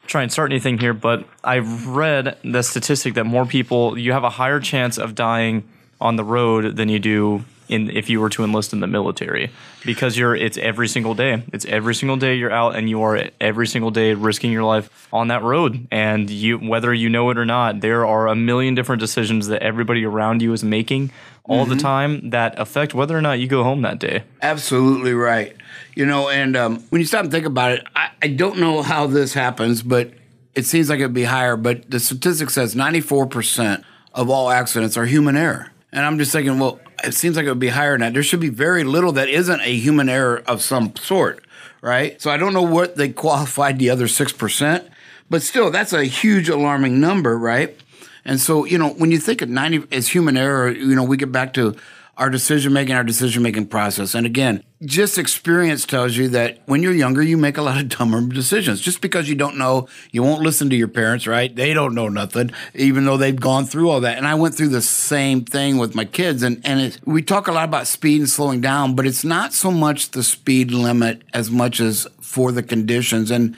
try 0.06 0.22
and 0.22 0.32
start 0.32 0.52
anything 0.52 0.78
here, 0.78 0.94
but 0.94 1.26
I've 1.44 1.88
read 1.88 2.38
the 2.44 2.62
statistic 2.62 3.16
that 3.16 3.26
more 3.26 3.46
people, 3.46 3.98
you 3.98 4.12
have 4.12 4.24
a 4.24 4.30
higher 4.30 4.60
chance 4.60 5.00
of 5.00 5.16
dying 5.16 5.68
on 6.00 6.16
the 6.16 6.24
road 6.24 6.76
than 6.76 6.90
you 6.90 7.00
do 7.00 7.44
in 7.68 7.90
if 7.90 8.10
you 8.10 8.20
were 8.20 8.30
to 8.30 8.44
enlist 8.44 8.74
in 8.74 8.80
the 8.80 8.88
military 8.88 9.52
because 9.86 10.18
you're 10.18 10.36
it's 10.36 10.58
every 10.58 10.88
single 10.88 11.14
day 11.14 11.44
it's 11.54 11.66
every 11.66 11.96
single 11.96 12.18
day 12.18 12.36
you're 12.36 12.52
out 12.52 12.76
and 12.76 12.90
you 12.90 13.02
are 13.02 13.30
every 13.40 13.68
single 13.68 13.92
day 13.92 14.14
risking 14.14 14.52
your 14.52 14.64
life 14.64 15.08
on 15.12 15.28
that 15.28 15.42
road 15.44 15.88
and 15.92 16.30
you 16.30 16.58
whether 16.58 16.94
you 16.94 17.10
know 17.10 17.30
it 17.30 17.38
or 17.38 17.46
not 17.46 17.82
there 17.82 18.06
are 18.06 18.28
a 18.28 18.36
million 18.36 18.76
different 18.76 19.00
decisions 19.00 19.48
that 19.48 19.62
everybody 19.62 20.06
around 20.06 20.42
you 20.42 20.54
is 20.54 20.64
making 20.64 21.12
all 21.48 21.64
the 21.66 21.76
time 21.76 22.32
that 22.32 22.60
affect 22.60 22.96
whether 22.96 23.16
or 23.16 23.22
not 23.22 23.34
you 23.34 23.48
go 23.48 23.64
home 23.64 23.84
that 23.84 24.00
day 24.00 24.24
Absolutely 24.42 25.14
right. 25.14 25.56
You 25.96 26.06
know, 26.06 26.30
and 26.30 26.56
um, 26.56 26.80
when 26.90 27.02
you 27.02 27.06
stop 27.06 27.24
and 27.24 27.32
think 27.32 27.46
about 27.46 27.72
it, 27.72 27.84
I, 27.96 28.10
I 28.22 28.28
don't 28.28 28.58
know 28.58 28.82
how 28.82 29.08
this 29.08 29.34
happens, 29.34 29.82
but 29.82 30.12
it 30.54 30.66
seems 30.66 30.90
like 30.90 31.00
it'd 31.00 31.14
be 31.14 31.24
higher. 31.24 31.58
But 31.58 31.90
the 31.90 32.00
statistic 32.00 32.50
says 32.50 32.76
94% 32.76 33.84
of 34.14 34.30
all 34.30 34.50
accidents 34.50 34.98
are 34.98 35.06
human 35.06 35.36
error. 35.36 35.72
And 35.92 36.06
I'm 36.06 36.18
just 36.18 36.32
thinking, 36.32 36.60
well, 36.60 36.80
it 37.06 37.14
seems 37.14 37.36
like 37.36 37.46
it 37.46 37.50
would 37.50 37.60
be 37.60 37.70
higher 37.70 37.94
than 37.94 38.02
that. 38.02 38.14
There 38.14 38.24
should 38.24 38.40
be 38.40 38.50
very 38.50 38.84
little 38.84 39.12
that 39.14 39.30
isn't 39.30 39.62
a 39.62 39.76
human 39.76 40.10
error 40.10 40.44
of 40.48 40.62
some 40.62 40.96
sort, 40.96 41.46
right? 41.82 42.22
So 42.22 42.32
I 42.32 42.38
don't 42.38 42.54
know 42.54 42.64
what 42.64 42.96
they 42.96 43.10
qualified 43.10 43.80
the 43.80 43.90
other 43.90 44.06
6%, 44.06 44.90
but 45.30 45.42
still, 45.42 45.72
that's 45.72 45.94
a 45.94 46.04
huge 46.04 46.50
alarming 46.50 47.00
number, 47.00 47.38
right? 47.38 47.80
And 48.26 48.40
so, 48.40 48.66
you 48.66 48.78
know, 48.78 48.90
when 48.90 49.12
you 49.12 49.20
think 49.20 49.42
of 49.42 49.50
90 49.50 49.88
as 49.92 50.10
human 50.10 50.36
error, 50.36 50.70
you 50.72 50.96
know, 50.96 51.04
we 51.04 51.18
get 51.18 51.32
back 51.32 51.54
to 51.54 51.76
our 52.18 52.30
decision 52.30 52.72
making, 52.72 52.96
our 52.96 53.04
decision 53.04 53.44
making 53.44 53.68
process. 53.68 54.16
And 54.16 54.26
again, 54.26 54.64
just 54.84 55.18
experience 55.18 55.86
tells 55.86 56.16
you 56.16 56.30
that 56.30 56.60
when 56.66 56.82
you're 56.82 56.94
younger, 56.94 57.22
you 57.22 57.38
make 57.38 57.58
a 57.58 57.62
lot 57.62 57.78
of 57.78 57.90
dumber 57.90 58.22
decisions. 58.22 58.80
Just 58.80 59.02
because 59.02 59.28
you 59.28 59.36
don't 59.36 59.58
know, 59.58 59.88
you 60.12 60.24
won't 60.24 60.42
listen 60.42 60.70
to 60.70 60.76
your 60.76 60.88
parents, 60.88 61.28
right? 61.28 61.54
They 61.54 61.74
don't 61.74 61.94
know 61.94 62.08
nothing, 62.08 62.52
even 62.74 63.06
though 63.06 63.18
they've 63.18 63.36
gone 63.36 63.66
through 63.66 63.90
all 63.90 64.00
that. 64.02 64.18
And 64.18 64.26
I 64.28 64.36
went 64.36 64.56
through 64.56 64.70
the 64.70 64.82
same 64.82 65.44
thing 65.44 65.78
with 65.78 65.94
my 65.94 66.06
kids. 66.06 66.42
And, 66.42 66.62
and 66.66 66.80
it, 66.80 67.00
we 67.06 67.22
talk 67.22 67.48
a 67.48 67.52
lot 67.52 67.66
about 67.66 67.88
speed 67.88 68.22
and 68.22 68.30
slowing 68.30 68.62
down, 68.62 68.96
but 68.96 69.06
it's 69.06 69.26
not 69.26 69.54
so 69.54 69.70
much 69.72 70.12
the 70.12 70.24
speed 70.24 70.72
limit 70.72 71.24
as 71.34 71.52
much 71.52 71.80
as 71.82 72.08
for 72.22 72.52
the 72.52 72.64
conditions. 72.64 73.32
And 73.32 73.56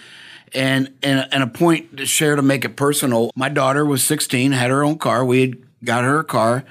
and 0.54 0.94
and, 1.04 1.28
and 1.32 1.44
a 1.44 1.48
point 1.48 1.98
to 1.98 2.06
share 2.06 2.36
to 2.36 2.42
make 2.42 2.64
it 2.64 2.78
personal. 2.78 3.32
My 3.36 3.50
daughter 3.50 3.86
was 3.86 4.04
16, 4.04 4.54
had 4.54 4.72
her 4.72 4.84
own 4.84 4.98
car. 4.98 5.26
We 5.26 5.42
had 5.42 5.58
got 5.84 6.04
her 6.06 6.20
a 6.20 6.24
car. 6.24 6.64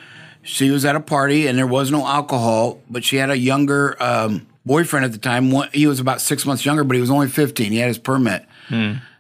She 0.47 0.71
was 0.71 0.85
at 0.85 0.97
a 0.97 1.01
party 1.01 1.47
and 1.47 1.59
there 1.59 1.67
was 1.67 1.91
no 1.91 2.07
alcohol, 2.07 2.81
but 2.89 3.05
she 3.05 3.17
had 3.17 3.31
a 3.31 3.39
younger 3.39 4.01
um, 4.03 4.47
boyfriend 4.65 5.05
at 5.05 5.13
the 5.13 5.19
time. 5.19 5.51
One, 5.51 5.69
he 5.73 5.87
was 5.87 6.01
about 6.01 6.21
six 6.21 6.47
months 6.47 6.65
younger, 6.65 6.85
but 6.85 6.95
he 6.95 7.01
was 7.01 7.11
only 7.11 7.29
15. 7.29 7.73
He 7.73 7.79
had 7.79 7.89
his 7.89 7.99
permit. 7.99 8.47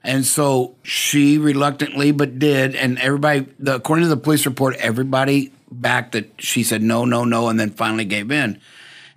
And 0.03 0.25
so 0.25 0.77
she 0.83 1.37
reluctantly, 1.39 2.13
but 2.13 2.39
did. 2.39 2.77
And 2.77 2.99
everybody, 2.99 3.47
the, 3.59 3.75
according 3.75 4.05
to 4.05 4.09
the 4.09 4.17
police 4.17 4.47
report, 4.47 4.77
everybody 4.77 5.53
backed 5.71 6.13
that 6.13 6.41
she 6.41 6.63
said 6.63 6.81
no, 6.83 7.05
no, 7.05 7.25
no, 7.25 7.49
and 7.49 7.59
then 7.59 7.71
finally 7.71 8.05
gave 8.05 8.31
in 8.31 8.61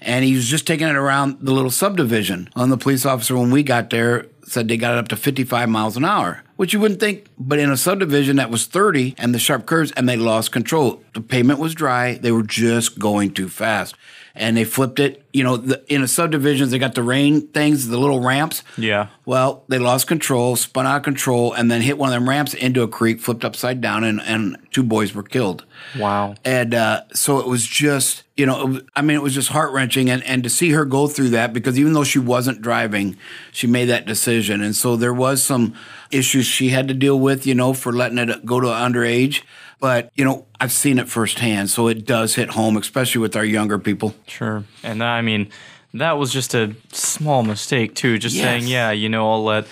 and 0.01 0.23
he 0.23 0.35
was 0.35 0.47
just 0.47 0.65
taking 0.65 0.87
it 0.87 0.95
around 0.95 1.37
the 1.41 1.51
little 1.51 1.71
subdivision. 1.71 2.49
And 2.55 2.71
the 2.71 2.77
police 2.77 3.05
officer, 3.05 3.37
when 3.37 3.51
we 3.51 3.63
got 3.63 3.89
there, 3.89 4.27
said 4.51 4.67
they 4.67 4.77
got 4.77 4.93
it 4.93 4.97
up 4.97 5.07
to 5.09 5.15
55 5.15 5.69
miles 5.69 5.97
an 5.97 6.05
hour, 6.05 6.43
which 6.55 6.73
you 6.73 6.79
wouldn't 6.79 6.99
think, 6.99 7.25
but 7.37 7.59
in 7.59 7.71
a 7.71 7.77
subdivision 7.77 8.37
that 8.37 8.49
was 8.49 8.65
30 8.65 9.15
and 9.17 9.33
the 9.33 9.39
sharp 9.39 9.65
curves, 9.65 9.91
and 9.93 10.07
they 10.07 10.17
lost 10.17 10.51
control. 10.51 11.01
The 11.13 11.21
pavement 11.21 11.59
was 11.59 11.75
dry, 11.75 12.15
they 12.15 12.31
were 12.31 12.43
just 12.43 12.99
going 12.99 13.33
too 13.33 13.49
fast. 13.49 13.95
And 14.39 14.57
they 14.57 14.63
flipped 14.63 14.99
it. 14.99 15.23
You 15.31 15.43
know, 15.43 15.57
the, 15.57 15.83
in 15.93 16.01
the 16.01 16.07
subdivisions, 16.07 16.71
they 16.71 16.79
got 16.79 16.95
the 16.95 17.03
rain 17.03 17.47
things, 17.49 17.87
the 17.87 17.99
little 17.99 18.19
ramps. 18.19 18.63
Yeah. 18.77 19.09
Well, 19.25 19.63
they 19.67 19.77
lost 19.77 20.07
control, 20.07 20.55
spun 20.55 20.87
out 20.87 20.97
of 20.97 21.03
control, 21.03 21.53
and 21.53 21.69
then 21.69 21.81
hit 21.81 21.99
one 21.99 22.09
of 22.09 22.13
them 22.13 22.27
ramps 22.27 22.55
into 22.55 22.81
a 22.81 22.87
creek, 22.87 23.19
flipped 23.19 23.45
upside 23.45 23.79
down, 23.81 24.03
and, 24.03 24.19
and 24.21 24.57
two 24.71 24.81
boys 24.81 25.13
were 25.13 25.21
killed. 25.21 25.65
Wow. 25.99 26.35
And 26.43 26.73
uh, 26.73 27.03
so 27.13 27.39
it 27.39 27.45
was 27.45 27.63
just, 27.63 28.23
you 28.37 28.47
know, 28.47 28.81
I 28.95 29.03
mean, 29.03 29.17
it 29.17 29.21
was 29.21 29.35
just 29.35 29.49
heart 29.49 29.71
wrenching. 29.71 30.09
And, 30.09 30.23
and 30.23 30.41
to 30.43 30.49
see 30.49 30.71
her 30.71 30.85
go 30.85 31.07
through 31.07 31.29
that, 31.29 31.53
because 31.53 31.77
even 31.77 31.93
though 31.93 32.03
she 32.03 32.19
wasn't 32.19 32.61
driving, 32.61 33.17
she 33.51 33.67
made 33.67 33.85
that 33.85 34.07
decision. 34.07 34.61
And 34.61 34.75
so 34.75 34.95
there 34.95 35.13
was 35.13 35.43
some 35.43 35.75
issues 36.09 36.47
she 36.47 36.69
had 36.69 36.87
to 36.87 36.93
deal 36.95 37.19
with, 37.19 37.45
you 37.45 37.53
know, 37.53 37.73
for 37.73 37.93
letting 37.93 38.17
it 38.17 38.45
go 38.45 38.59
to 38.59 38.67
underage. 38.67 39.43
But, 39.79 40.11
you 40.15 40.25
know, 40.25 40.45
I've 40.59 40.71
seen 40.71 40.99
it 40.99 41.07
firsthand. 41.07 41.69
So 41.69 41.87
it 41.87 42.05
does 42.05 42.35
hit 42.35 42.49
home, 42.49 42.75
especially 42.77 43.21
with 43.21 43.35
our 43.35 43.45
younger 43.45 43.79
people. 43.79 44.13
Sure. 44.27 44.65
And 44.83 45.03
I 45.03 45.21
mean, 45.21 45.49
that 45.93 46.17
was 46.17 46.33
just 46.33 46.53
a 46.53 46.75
small 46.91 47.43
mistake 47.43 47.95
too. 47.95 48.17
Just 48.17 48.35
Yes. 48.35 48.43
saying, 48.43 48.67
yeah, 48.67 48.91
you 48.91 49.09
know, 49.09 49.31
I'll 49.31 49.43
let 49.43 49.67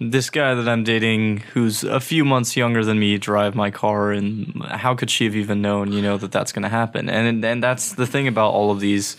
this 0.00 0.28
guy 0.28 0.54
that 0.54 0.68
I'm 0.68 0.82
dating, 0.82 1.38
who's 1.52 1.84
a 1.84 2.00
few 2.00 2.24
months 2.24 2.56
younger 2.56 2.84
than 2.84 2.98
me, 2.98 3.16
drive 3.16 3.54
my 3.54 3.70
car. 3.70 4.12
And 4.12 4.62
how 4.70 4.94
could 4.94 5.10
she 5.10 5.24
have 5.24 5.36
even 5.36 5.62
known, 5.62 5.92
you 5.92 6.02
know, 6.02 6.16
that 6.16 6.32
that's 6.32 6.52
going 6.52 6.64
to 6.64 6.68
happen? 6.68 7.08
And 7.08 7.44
and 7.44 7.62
that's 7.62 7.92
the 7.92 8.06
thing 8.06 8.28
about 8.28 8.52
all 8.52 8.70
of 8.70 8.80
these 8.80 9.16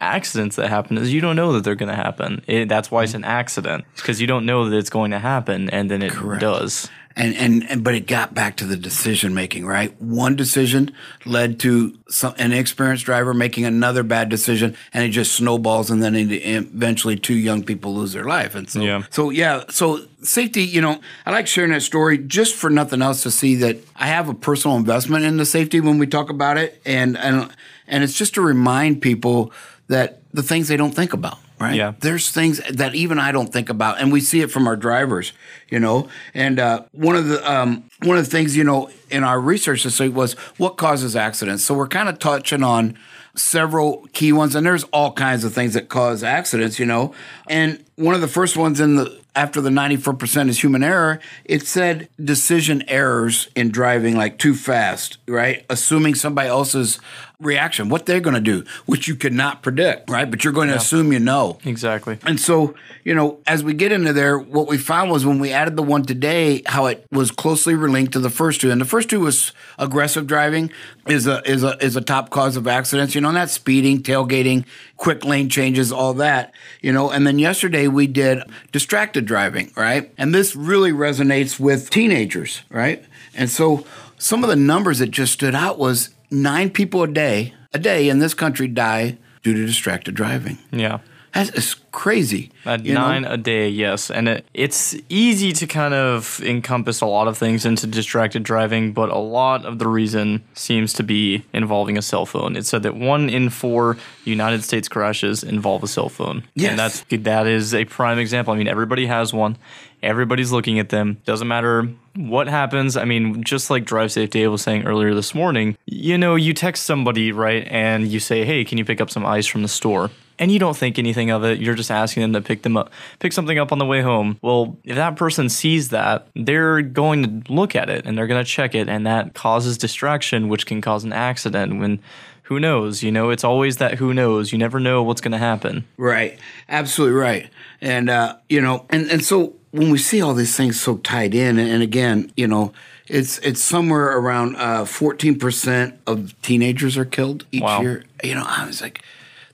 accidents 0.00 0.56
that 0.56 0.68
happen 0.68 0.96
is 0.96 1.12
you 1.12 1.20
don't 1.20 1.36
know 1.36 1.52
that 1.52 1.64
they're 1.64 1.74
going 1.74 1.88
to 1.88 1.96
happen. 1.96 2.42
It, 2.46 2.68
that's 2.68 2.90
why 2.90 3.02
it's 3.02 3.12
mm. 3.12 3.16
an 3.16 3.24
accident 3.24 3.84
because 3.96 4.20
you 4.20 4.26
don't 4.26 4.46
know 4.46 4.68
that 4.68 4.76
it's 4.76 4.90
going 4.90 5.10
to 5.10 5.18
happen, 5.18 5.70
and 5.70 5.90
then 5.90 6.02
it 6.02 6.12
does. 6.38 6.88
And, 7.20 7.34
and 7.34 7.68
and 7.68 7.82
but 7.82 7.96
it 7.96 8.06
got 8.06 8.32
back 8.32 8.56
to 8.58 8.64
the 8.64 8.76
decision 8.76 9.34
making, 9.34 9.66
right? 9.66 9.92
One 10.00 10.36
decision 10.36 10.92
led 11.26 11.58
to 11.60 11.98
some, 12.08 12.32
an 12.38 12.52
experienced 12.52 13.04
driver 13.06 13.34
making 13.34 13.64
another 13.64 14.04
bad 14.04 14.28
decision, 14.28 14.76
and 14.94 15.04
it 15.04 15.08
just 15.08 15.32
snowballs, 15.34 15.90
and 15.90 16.00
then 16.00 16.14
eventually 16.14 17.16
two 17.16 17.34
young 17.34 17.64
people 17.64 17.92
lose 17.92 18.12
their 18.12 18.22
life. 18.24 18.54
And 18.54 18.70
so, 18.70 18.80
Yeah. 18.80 19.02
so 19.10 19.30
yeah, 19.30 19.64
so 19.68 20.06
safety. 20.22 20.62
You 20.62 20.80
know, 20.80 21.00
I 21.26 21.32
like 21.32 21.48
sharing 21.48 21.72
that 21.72 21.82
story 21.82 22.18
just 22.18 22.54
for 22.54 22.70
nothing 22.70 23.02
else 23.02 23.24
to 23.24 23.32
see 23.32 23.56
that 23.56 23.78
I 23.96 24.06
have 24.06 24.28
a 24.28 24.34
personal 24.34 24.76
investment 24.76 25.24
in 25.24 25.38
the 25.38 25.44
safety 25.44 25.80
when 25.80 25.98
we 25.98 26.06
talk 26.06 26.30
about 26.30 26.56
it, 26.56 26.80
and 26.86 27.18
and 27.18 27.50
and 27.88 28.04
it's 28.04 28.14
just 28.14 28.34
to 28.34 28.42
remind 28.42 29.02
people 29.02 29.52
that 29.88 30.20
the 30.32 30.44
things 30.44 30.68
they 30.68 30.76
don't 30.76 30.94
think 30.94 31.12
about. 31.12 31.38
Right. 31.60 31.74
Yeah. 31.74 31.94
There's 31.98 32.30
things 32.30 32.60
that 32.70 32.94
even 32.94 33.18
I 33.18 33.32
don't 33.32 33.52
think 33.52 33.68
about, 33.68 34.00
and 34.00 34.12
we 34.12 34.20
see 34.20 34.40
it 34.42 34.50
from 34.50 34.66
our 34.68 34.76
drivers, 34.76 35.32
you 35.68 35.80
know. 35.80 36.08
And 36.34 36.60
uh, 36.60 36.84
one 36.92 37.16
of 37.16 37.26
the 37.26 37.50
um, 37.50 37.84
one 38.02 38.16
of 38.16 38.24
the 38.24 38.30
things, 38.30 38.56
you 38.56 38.64
know, 38.64 38.90
in 39.10 39.24
our 39.24 39.40
research 39.40 39.82
this 39.82 39.98
week 39.98 40.14
was 40.14 40.34
what 40.56 40.76
causes 40.76 41.16
accidents. 41.16 41.64
So 41.64 41.74
we're 41.74 41.88
kind 41.88 42.08
of 42.08 42.18
touching 42.18 42.62
on 42.62 42.96
several 43.34 44.06
key 44.12 44.32
ones, 44.32 44.54
and 44.54 44.64
there's 44.64 44.84
all 44.84 45.12
kinds 45.12 45.44
of 45.44 45.52
things 45.52 45.74
that 45.74 45.88
cause 45.88 46.22
accidents, 46.22 46.78
you 46.78 46.86
know. 46.86 47.14
And 47.48 47.84
one 47.96 48.14
of 48.14 48.20
the 48.20 48.28
first 48.28 48.56
ones 48.56 48.78
in 48.80 48.96
the 48.96 49.18
after 49.38 49.60
the 49.60 49.70
94% 49.70 50.48
is 50.48 50.60
human 50.60 50.82
error, 50.82 51.20
it 51.44 51.64
said 51.64 52.08
decision 52.22 52.82
errors 52.88 53.48
in 53.54 53.70
driving 53.70 54.16
like 54.16 54.36
too 54.36 54.52
fast, 54.52 55.18
right? 55.28 55.64
Assuming 55.70 56.16
somebody 56.16 56.48
else's 56.48 56.98
reaction, 57.38 57.88
what 57.88 58.04
they're 58.04 58.18
going 58.18 58.34
to 58.34 58.40
do, 58.40 58.64
which 58.86 59.06
you 59.06 59.14
cannot 59.14 59.62
predict, 59.62 60.10
right? 60.10 60.28
But 60.28 60.42
you're 60.42 60.52
going 60.52 60.68
to 60.68 60.74
assume 60.74 61.12
you 61.12 61.20
know. 61.20 61.58
Exactly. 61.64 62.18
And 62.24 62.40
so, 62.40 62.74
you 63.04 63.14
know, 63.14 63.38
as 63.46 63.62
we 63.62 63.74
get 63.74 63.92
into 63.92 64.12
there, 64.12 64.36
what 64.36 64.66
we 64.66 64.76
found 64.76 65.12
was 65.12 65.24
when 65.24 65.38
we 65.38 65.52
added 65.52 65.76
the 65.76 65.84
one 65.84 66.02
today, 66.02 66.62
how 66.66 66.86
it 66.86 67.06
was 67.12 67.30
closely 67.30 67.76
linked 67.76 68.14
to 68.14 68.18
the 68.18 68.30
first 68.30 68.60
two. 68.60 68.72
And 68.72 68.80
the 68.80 68.84
first 68.84 69.08
two 69.08 69.20
was 69.20 69.52
aggressive 69.78 70.26
driving 70.26 70.72
is 71.06 71.28
a 71.28 71.48
is 71.48 71.62
a 71.62 71.76
is 71.82 71.94
a 71.94 72.00
top 72.00 72.30
cause 72.30 72.56
of 72.56 72.66
accidents, 72.66 73.14
you 73.14 73.20
know, 73.20 73.28
and 73.28 73.36
that's 73.36 73.52
speeding, 73.52 74.02
tailgating, 74.02 74.64
quick 74.98 75.24
lane 75.24 75.48
changes, 75.48 75.90
all 75.90 76.12
that, 76.14 76.52
you 76.82 76.92
know. 76.92 77.10
And 77.10 77.26
then 77.26 77.38
yesterday 77.38 77.88
we 77.88 78.06
did 78.06 78.42
distracted 78.70 79.24
driving, 79.24 79.72
right? 79.74 80.12
And 80.18 80.34
this 80.34 80.54
really 80.54 80.92
resonates 80.92 81.58
with 81.58 81.88
teenagers, 81.88 82.62
right? 82.68 83.02
And 83.34 83.48
so 83.48 83.86
some 84.18 84.44
of 84.44 84.50
the 84.50 84.56
numbers 84.56 84.98
that 84.98 85.10
just 85.10 85.32
stood 85.32 85.54
out 85.54 85.78
was 85.78 86.10
nine 86.30 86.68
people 86.68 87.02
a 87.02 87.08
day, 87.08 87.54
a 87.72 87.78
day 87.78 88.08
in 88.08 88.18
this 88.18 88.34
country 88.34 88.68
die 88.68 89.16
due 89.42 89.54
to 89.54 89.64
distracted 89.64 90.14
driving. 90.14 90.58
Yeah. 90.70 90.98
That's 91.38 91.56
it's 91.56 91.74
crazy. 91.92 92.50
At 92.64 92.84
you 92.84 92.94
know? 92.94 93.00
nine 93.00 93.24
a 93.24 93.36
day, 93.36 93.68
yes. 93.68 94.10
And 94.10 94.28
it, 94.28 94.46
it's 94.54 94.96
easy 95.08 95.52
to 95.52 95.66
kind 95.66 95.94
of 95.94 96.40
encompass 96.42 97.00
a 97.00 97.06
lot 97.06 97.28
of 97.28 97.38
things 97.38 97.64
into 97.64 97.86
distracted 97.86 98.42
driving, 98.42 98.92
but 98.92 99.08
a 99.10 99.18
lot 99.18 99.64
of 99.64 99.78
the 99.78 99.86
reason 99.86 100.42
seems 100.54 100.92
to 100.94 101.02
be 101.02 101.44
involving 101.52 101.96
a 101.96 102.02
cell 102.02 102.26
phone. 102.26 102.56
It 102.56 102.66
said 102.66 102.82
that 102.82 102.96
one 102.96 103.30
in 103.30 103.50
four 103.50 103.96
United 104.24 104.64
States 104.64 104.88
crashes 104.88 105.44
involve 105.44 105.84
a 105.84 105.88
cell 105.88 106.08
phone. 106.08 106.42
Yes. 106.54 106.70
And 106.70 106.78
that's 106.78 107.04
that 107.08 107.46
is 107.46 107.72
a 107.72 107.84
prime 107.84 108.18
example. 108.18 108.52
I 108.54 108.56
mean, 108.56 108.68
everybody 108.68 109.06
has 109.06 109.32
one. 109.32 109.56
Everybody's 110.02 110.50
looking 110.52 110.78
at 110.78 110.88
them. 110.88 111.20
Doesn't 111.24 111.48
matter 111.48 111.88
what 112.18 112.48
happens. 112.48 112.96
I 112.96 113.04
mean, 113.04 113.42
just 113.44 113.70
like 113.70 113.84
Drive 113.84 114.12
Safe 114.12 114.30
Dave 114.30 114.50
was 114.50 114.62
saying 114.62 114.86
earlier 114.86 115.14
this 115.14 115.34
morning, 115.34 115.76
you 115.86 116.18
know, 116.18 116.34
you 116.34 116.52
text 116.52 116.84
somebody, 116.84 117.32
right, 117.32 117.66
and 117.70 118.08
you 118.08 118.20
say, 118.20 118.44
Hey, 118.44 118.64
can 118.64 118.76
you 118.76 118.84
pick 118.84 119.00
up 119.00 119.10
some 119.10 119.24
ice 119.24 119.46
from 119.46 119.62
the 119.62 119.68
store? 119.68 120.10
and 120.38 120.52
you 120.52 120.58
don't 120.58 120.76
think 120.76 120.98
anything 120.98 121.30
of 121.30 121.44
it. 121.44 121.58
You're 121.58 121.74
just 121.74 121.90
asking 121.90 122.22
them 122.22 122.32
to 122.34 122.40
pick 122.40 122.62
them 122.62 122.76
up, 122.76 122.90
pick 123.18 123.32
something 123.32 123.58
up 123.58 123.72
on 123.72 123.78
the 123.78 123.84
way 123.84 124.02
home. 124.02 124.38
Well, 124.40 124.76
if 124.84 124.96
that 124.96 125.16
person 125.16 125.48
sees 125.48 125.88
that, 125.88 126.28
they're 126.34 126.80
going 126.80 127.42
to 127.42 127.52
look 127.52 127.74
at 127.74 127.90
it 127.90 128.06
and 128.06 128.16
they're 128.16 128.26
going 128.26 128.44
to 128.44 128.48
check 128.48 128.74
it, 128.74 128.88
and 128.88 129.06
that 129.06 129.34
causes 129.34 129.76
distraction, 129.76 130.48
which 130.48 130.66
can 130.66 130.80
cause 130.80 131.04
an 131.04 131.12
accident. 131.12 131.80
When 131.80 132.00
who 132.48 132.58
knows? 132.58 133.02
You 133.02 133.12
know, 133.12 133.30
it's 133.30 133.44
always 133.44 133.76
that 133.76 133.94
who 133.94 134.14
knows. 134.14 134.52
You 134.52 134.58
never 134.58 134.80
know 134.80 135.02
what's 135.02 135.20
going 135.20 135.32
to 135.32 135.38
happen. 135.38 135.86
Right. 135.98 136.38
Absolutely 136.68 137.18
right. 137.18 137.50
And 137.80 138.08
uh, 138.08 138.36
you 138.48 138.60
know, 138.60 138.86
and 138.90 139.10
and 139.10 139.24
so 139.24 139.54
when 139.70 139.90
we 139.90 139.98
see 139.98 140.20
all 140.22 140.34
these 140.34 140.56
things 140.56 140.80
so 140.80 140.96
tied 140.98 141.34
in, 141.34 141.58
and, 141.58 141.82
again, 141.82 142.32
you 142.36 142.46
know, 142.46 142.72
it's 143.06 143.38
it's 143.38 143.62
somewhere 143.62 144.16
around 144.18 144.56
uh, 144.56 144.84
fourteen 144.84 145.38
percent 145.38 145.98
of 146.06 146.34
teenagers 146.42 146.96
are 146.98 147.04
killed 147.06 147.46
each 147.52 147.62
Wow. 147.62 147.80
year. 147.80 148.04
You 148.22 148.34
know, 148.34 148.44
I 148.46 148.66
was 148.66 148.82
like, 148.82 149.02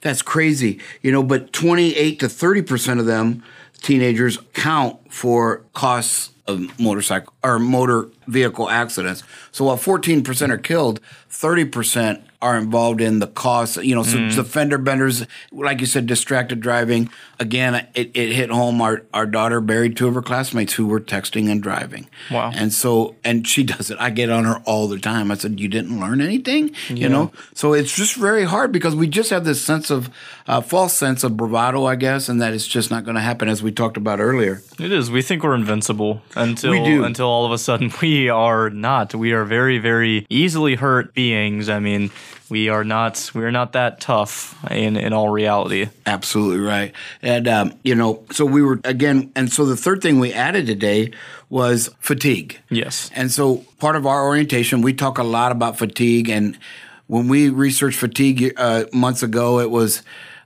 that's 0.00 0.22
crazy. 0.22 0.80
You 1.02 1.12
know, 1.12 1.22
but 1.22 1.52
twenty 1.52 1.94
eight 1.96 2.18
to 2.20 2.28
thirty 2.28 2.62
percent 2.62 2.98
of 3.00 3.06
them 3.06 3.42
teenagers 3.80 4.38
count 4.54 5.12
for 5.12 5.62
costs 5.72 6.30
of 6.46 6.78
motorcycle 6.80 7.32
or 7.44 7.58
motor 7.58 8.08
vehicle 8.26 8.68
accidents. 8.68 9.22
So 9.52 9.64
while 9.66 9.76
14% 9.78 10.50
are 10.50 10.58
killed, 10.58 11.00
30% 11.30 12.22
are 12.44 12.58
involved 12.58 13.00
in 13.00 13.20
the 13.20 13.26
cost. 13.26 13.82
You 13.82 13.94
know, 13.94 14.02
so 14.02 14.28
the 14.28 14.44
fender 14.44 14.76
benders, 14.76 15.26
like 15.50 15.80
you 15.80 15.86
said, 15.86 16.06
distracted 16.06 16.60
driving. 16.60 17.08
Again, 17.40 17.86
it, 17.94 18.10
it 18.12 18.32
hit 18.32 18.50
home. 18.50 18.82
Our, 18.82 19.02
our 19.14 19.24
daughter 19.24 19.62
buried 19.62 19.96
two 19.96 20.06
of 20.08 20.14
her 20.14 20.20
classmates 20.20 20.74
who 20.74 20.86
were 20.86 21.00
texting 21.00 21.50
and 21.50 21.62
driving. 21.62 22.06
Wow. 22.30 22.52
And 22.54 22.70
so, 22.70 23.16
and 23.24 23.48
she 23.48 23.62
does 23.74 23.90
it. 23.90 23.96
I 23.98 24.10
get 24.10 24.28
on 24.28 24.44
her 24.44 24.58
all 24.66 24.88
the 24.88 24.98
time. 24.98 25.30
I 25.30 25.36
said, 25.36 25.58
You 25.58 25.68
didn't 25.68 25.98
learn 25.98 26.20
anything? 26.20 26.72
You 26.90 27.08
know? 27.08 27.32
So 27.54 27.72
it's 27.72 27.96
just 27.96 28.14
very 28.16 28.44
hard 28.44 28.72
because 28.72 28.94
we 28.94 29.06
just 29.08 29.30
have 29.30 29.46
this 29.46 29.62
sense 29.62 29.90
of, 29.90 30.10
uh, 30.46 30.60
false 30.60 30.92
sense 30.92 31.24
of 31.24 31.38
bravado, 31.38 31.86
I 31.86 31.96
guess, 31.96 32.28
and 32.28 32.42
that 32.42 32.52
it's 32.52 32.66
just 32.66 32.90
not 32.90 33.04
going 33.04 33.14
to 33.14 33.22
happen 33.22 33.48
as 33.48 33.62
we 33.62 33.72
talked 33.72 33.96
about 33.96 34.20
earlier. 34.20 34.62
It 34.78 34.92
is. 34.92 35.10
We 35.10 35.22
think 35.22 35.42
we're 35.42 35.54
invincible 35.54 36.20
until 36.36 36.72
We 36.72 36.84
do. 36.84 37.04
until 37.04 37.26
all 37.26 37.46
of 37.46 37.52
a 37.52 37.58
sudden 37.58 37.90
we 38.02 38.28
are 38.28 38.68
not. 38.68 39.14
We 39.14 39.32
are 39.32 39.44
very 39.44 39.78
very 39.78 40.26
easily 40.28 40.74
hurt 40.74 41.14
beings. 41.14 41.70
I 41.70 41.78
mean, 41.78 42.10
we 42.50 42.68
are 42.68 42.84
not 42.84 43.30
we 43.34 43.44
are 43.44 43.50
not 43.50 43.72
that 43.72 44.00
tough 44.00 44.54
in 44.70 44.96
in 44.96 45.12
all 45.12 45.28
reality. 45.28 45.88
Absolutely 46.06 46.60
right. 46.60 46.92
And, 47.22 47.48
um, 47.48 47.72
you 47.82 47.94
know, 47.94 48.24
so 48.30 48.44
we 48.44 48.62
were, 48.62 48.80
again, 48.84 49.32
and 49.34 49.52
so 49.52 49.64
the 49.64 49.76
third 49.76 50.02
thing 50.02 50.18
we 50.20 50.32
added 50.32 50.66
today 50.66 51.12
was 51.48 51.90
fatigue. 52.00 52.60
Yes. 52.70 53.10
And 53.14 53.30
so 53.30 53.64
part 53.78 53.96
of 53.96 54.06
our 54.06 54.24
orientation, 54.26 54.82
we 54.82 54.92
talk 54.92 55.18
a 55.18 55.22
lot 55.22 55.52
about 55.52 55.78
fatigue. 55.78 56.28
And 56.28 56.58
when 57.06 57.28
we 57.28 57.48
researched 57.48 57.98
fatigue 57.98 58.52
uh, 58.56 58.84
months 58.92 59.22
ago, 59.22 59.60
it 59.60 59.70
was, 59.70 60.02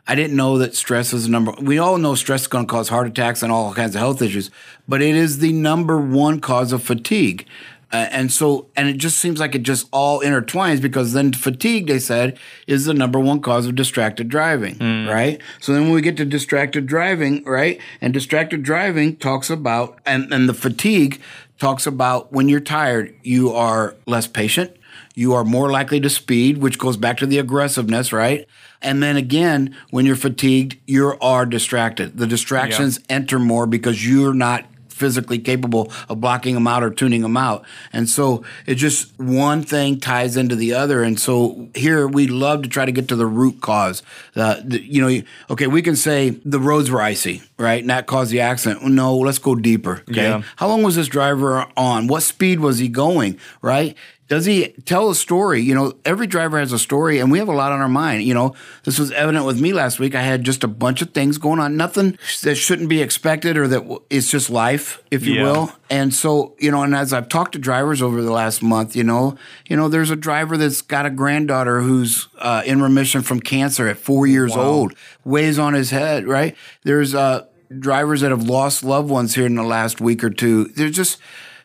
I 0.06 0.14
didn't 0.14 0.36
know 0.36 0.58
that 0.58 0.74
stress 0.74 1.12
was 1.12 1.24
the 1.24 1.30
number. 1.30 1.52
We 1.60 1.78
all 1.78 1.98
know 1.98 2.14
stress 2.14 2.42
is 2.42 2.48
going 2.48 2.66
to 2.66 2.70
cause 2.70 2.88
heart 2.88 3.06
attacks 3.06 3.42
and 3.42 3.52
all 3.52 3.74
kinds 3.74 3.94
of 3.94 4.00
health 4.00 4.22
issues, 4.22 4.50
but 4.86 5.02
it 5.02 5.14
is 5.14 5.38
the 5.38 5.52
number 5.52 5.98
one 6.00 6.40
cause 6.40 6.72
of 6.72 6.82
fatigue. 6.82 7.46
Uh, 7.90 8.06
and 8.10 8.30
so, 8.30 8.66
and 8.76 8.88
it 8.88 8.98
just 8.98 9.18
seems 9.18 9.40
like 9.40 9.54
it 9.54 9.62
just 9.62 9.88
all 9.92 10.20
intertwines 10.20 10.82
because 10.82 11.14
then 11.14 11.32
fatigue, 11.32 11.86
they 11.86 11.98
said, 11.98 12.38
is 12.66 12.84
the 12.84 12.92
number 12.92 13.18
one 13.18 13.40
cause 13.40 13.66
of 13.66 13.74
distracted 13.74 14.28
driving, 14.28 14.76
right? 15.08 15.40
So 15.60 15.72
then 15.72 15.84
when 15.84 15.92
we 15.92 16.02
get 16.02 16.16
to 16.18 16.26
distracted 16.26 16.86
driving, 16.86 17.42
right? 17.44 17.80
And 18.02 18.12
distracted 18.12 18.62
driving 18.62 19.16
talks 19.16 19.48
about, 19.48 19.98
and, 20.04 20.30
and 20.32 20.48
the 20.48 20.54
fatigue 20.54 21.20
talks 21.58 21.86
about 21.86 22.30
when 22.32 22.48
you're 22.48 22.60
tired, 22.60 23.14
you 23.22 23.52
are 23.52 23.96
less 24.06 24.26
patient, 24.26 24.76
you 25.14 25.32
are 25.32 25.44
more 25.44 25.70
likely 25.70 25.98
to 26.00 26.10
speed, 26.10 26.58
which 26.58 26.78
goes 26.78 26.96
back 26.96 27.16
to 27.18 27.26
the 27.26 27.38
aggressiveness, 27.38 28.12
right? 28.12 28.46
And 28.80 29.02
then 29.02 29.16
again, 29.16 29.74
when 29.90 30.06
you're 30.06 30.14
fatigued, 30.14 30.76
you 30.86 31.16
are 31.20 31.46
distracted. 31.46 32.18
The 32.18 32.26
distractions 32.26 33.00
enter 33.08 33.38
more 33.38 33.66
because 33.66 34.06
you're 34.06 34.34
not 34.34 34.64
physically 34.98 35.38
capable 35.38 35.92
of 36.08 36.20
blocking 36.20 36.54
them 36.54 36.66
out 36.66 36.82
or 36.82 36.90
tuning 36.90 37.22
them 37.22 37.36
out. 37.36 37.64
And 37.92 38.08
so 38.08 38.44
it 38.66 38.74
just 38.74 39.18
one 39.18 39.62
thing 39.62 40.00
ties 40.00 40.36
into 40.36 40.56
the 40.56 40.74
other. 40.74 41.02
And 41.02 41.18
so 41.18 41.68
here 41.74 42.06
we 42.06 42.26
love 42.26 42.62
to 42.62 42.68
try 42.68 42.84
to 42.84 42.92
get 42.92 43.08
to 43.08 43.16
the 43.16 43.26
root 43.26 43.60
cause. 43.60 44.02
Uh, 44.34 44.56
the, 44.64 44.82
you 44.82 45.00
know, 45.00 45.22
okay, 45.50 45.66
we 45.66 45.82
can 45.82 45.96
say 45.96 46.30
the 46.44 46.60
roads 46.60 46.90
were 46.90 47.00
icy, 47.00 47.42
right? 47.58 47.80
And 47.80 47.90
that 47.90 48.06
caused 48.06 48.30
the 48.30 48.40
accident. 48.40 48.82
No, 48.84 49.16
let's 49.16 49.38
go 49.38 49.54
deeper. 49.54 50.02
Okay. 50.10 50.22
Yeah. 50.22 50.42
How 50.56 50.68
long 50.68 50.82
was 50.82 50.96
this 50.96 51.08
driver 51.08 51.66
on? 51.76 52.08
What 52.08 52.22
speed 52.22 52.60
was 52.60 52.78
he 52.78 52.88
going? 52.88 53.38
Right? 53.62 53.96
Does 54.28 54.44
he 54.44 54.68
tell 54.84 55.08
a 55.08 55.14
story? 55.14 55.62
You 55.62 55.74
know, 55.74 55.94
every 56.04 56.26
driver 56.26 56.58
has 56.58 56.70
a 56.72 56.78
story, 56.78 57.18
and 57.18 57.32
we 57.32 57.38
have 57.38 57.48
a 57.48 57.52
lot 57.52 57.72
on 57.72 57.80
our 57.80 57.88
mind. 57.88 58.24
You 58.24 58.34
know, 58.34 58.54
this 58.84 58.98
was 58.98 59.10
evident 59.12 59.46
with 59.46 59.58
me 59.58 59.72
last 59.72 59.98
week. 59.98 60.14
I 60.14 60.20
had 60.20 60.44
just 60.44 60.62
a 60.62 60.68
bunch 60.68 61.00
of 61.00 61.10
things 61.10 61.38
going 61.38 61.58
on, 61.60 61.76
nothing 61.78 62.18
that 62.42 62.56
shouldn't 62.56 62.90
be 62.90 63.00
expected 63.00 63.56
or 63.56 63.66
that 63.68 63.80
w- 63.80 64.02
it's 64.10 64.30
just 64.30 64.50
life, 64.50 65.02
if 65.10 65.24
you 65.26 65.34
Yeah. 65.36 65.42
will. 65.44 65.72
And 65.88 66.12
so, 66.12 66.54
you 66.58 66.70
know, 66.70 66.82
and 66.82 66.94
as 66.94 67.14
I've 67.14 67.30
talked 67.30 67.52
to 67.52 67.58
drivers 67.58 68.02
over 68.02 68.20
the 68.20 68.30
last 68.30 68.62
month, 68.62 68.94
you 68.94 69.02
know, 69.04 69.36
you 69.66 69.76
know, 69.76 69.88
there's 69.88 70.10
a 70.10 70.16
driver 70.16 70.58
that's 70.58 70.82
got 70.82 71.06
a 71.06 71.10
granddaughter 71.10 71.80
who's 71.80 72.28
uh, 72.38 72.62
in 72.66 72.82
remission 72.82 73.22
from 73.22 73.40
cancer 73.40 73.88
at 73.88 73.96
four 73.96 74.26
years 74.26 74.54
old, 74.54 74.92
weighs 75.24 75.58
on 75.58 75.72
his 75.72 75.88
head, 75.90 76.26
right? 76.26 76.54
There's 76.84 77.14
uh, 77.14 77.46
drivers 77.78 78.20
that 78.20 78.30
have 78.30 78.42
lost 78.42 78.84
loved 78.84 79.08
ones 79.08 79.34
here 79.36 79.46
in 79.46 79.54
the 79.54 79.62
last 79.62 80.02
week 80.02 80.22
or 80.22 80.28
two. 80.30 80.64
They're 80.66 80.90
just 80.90 81.18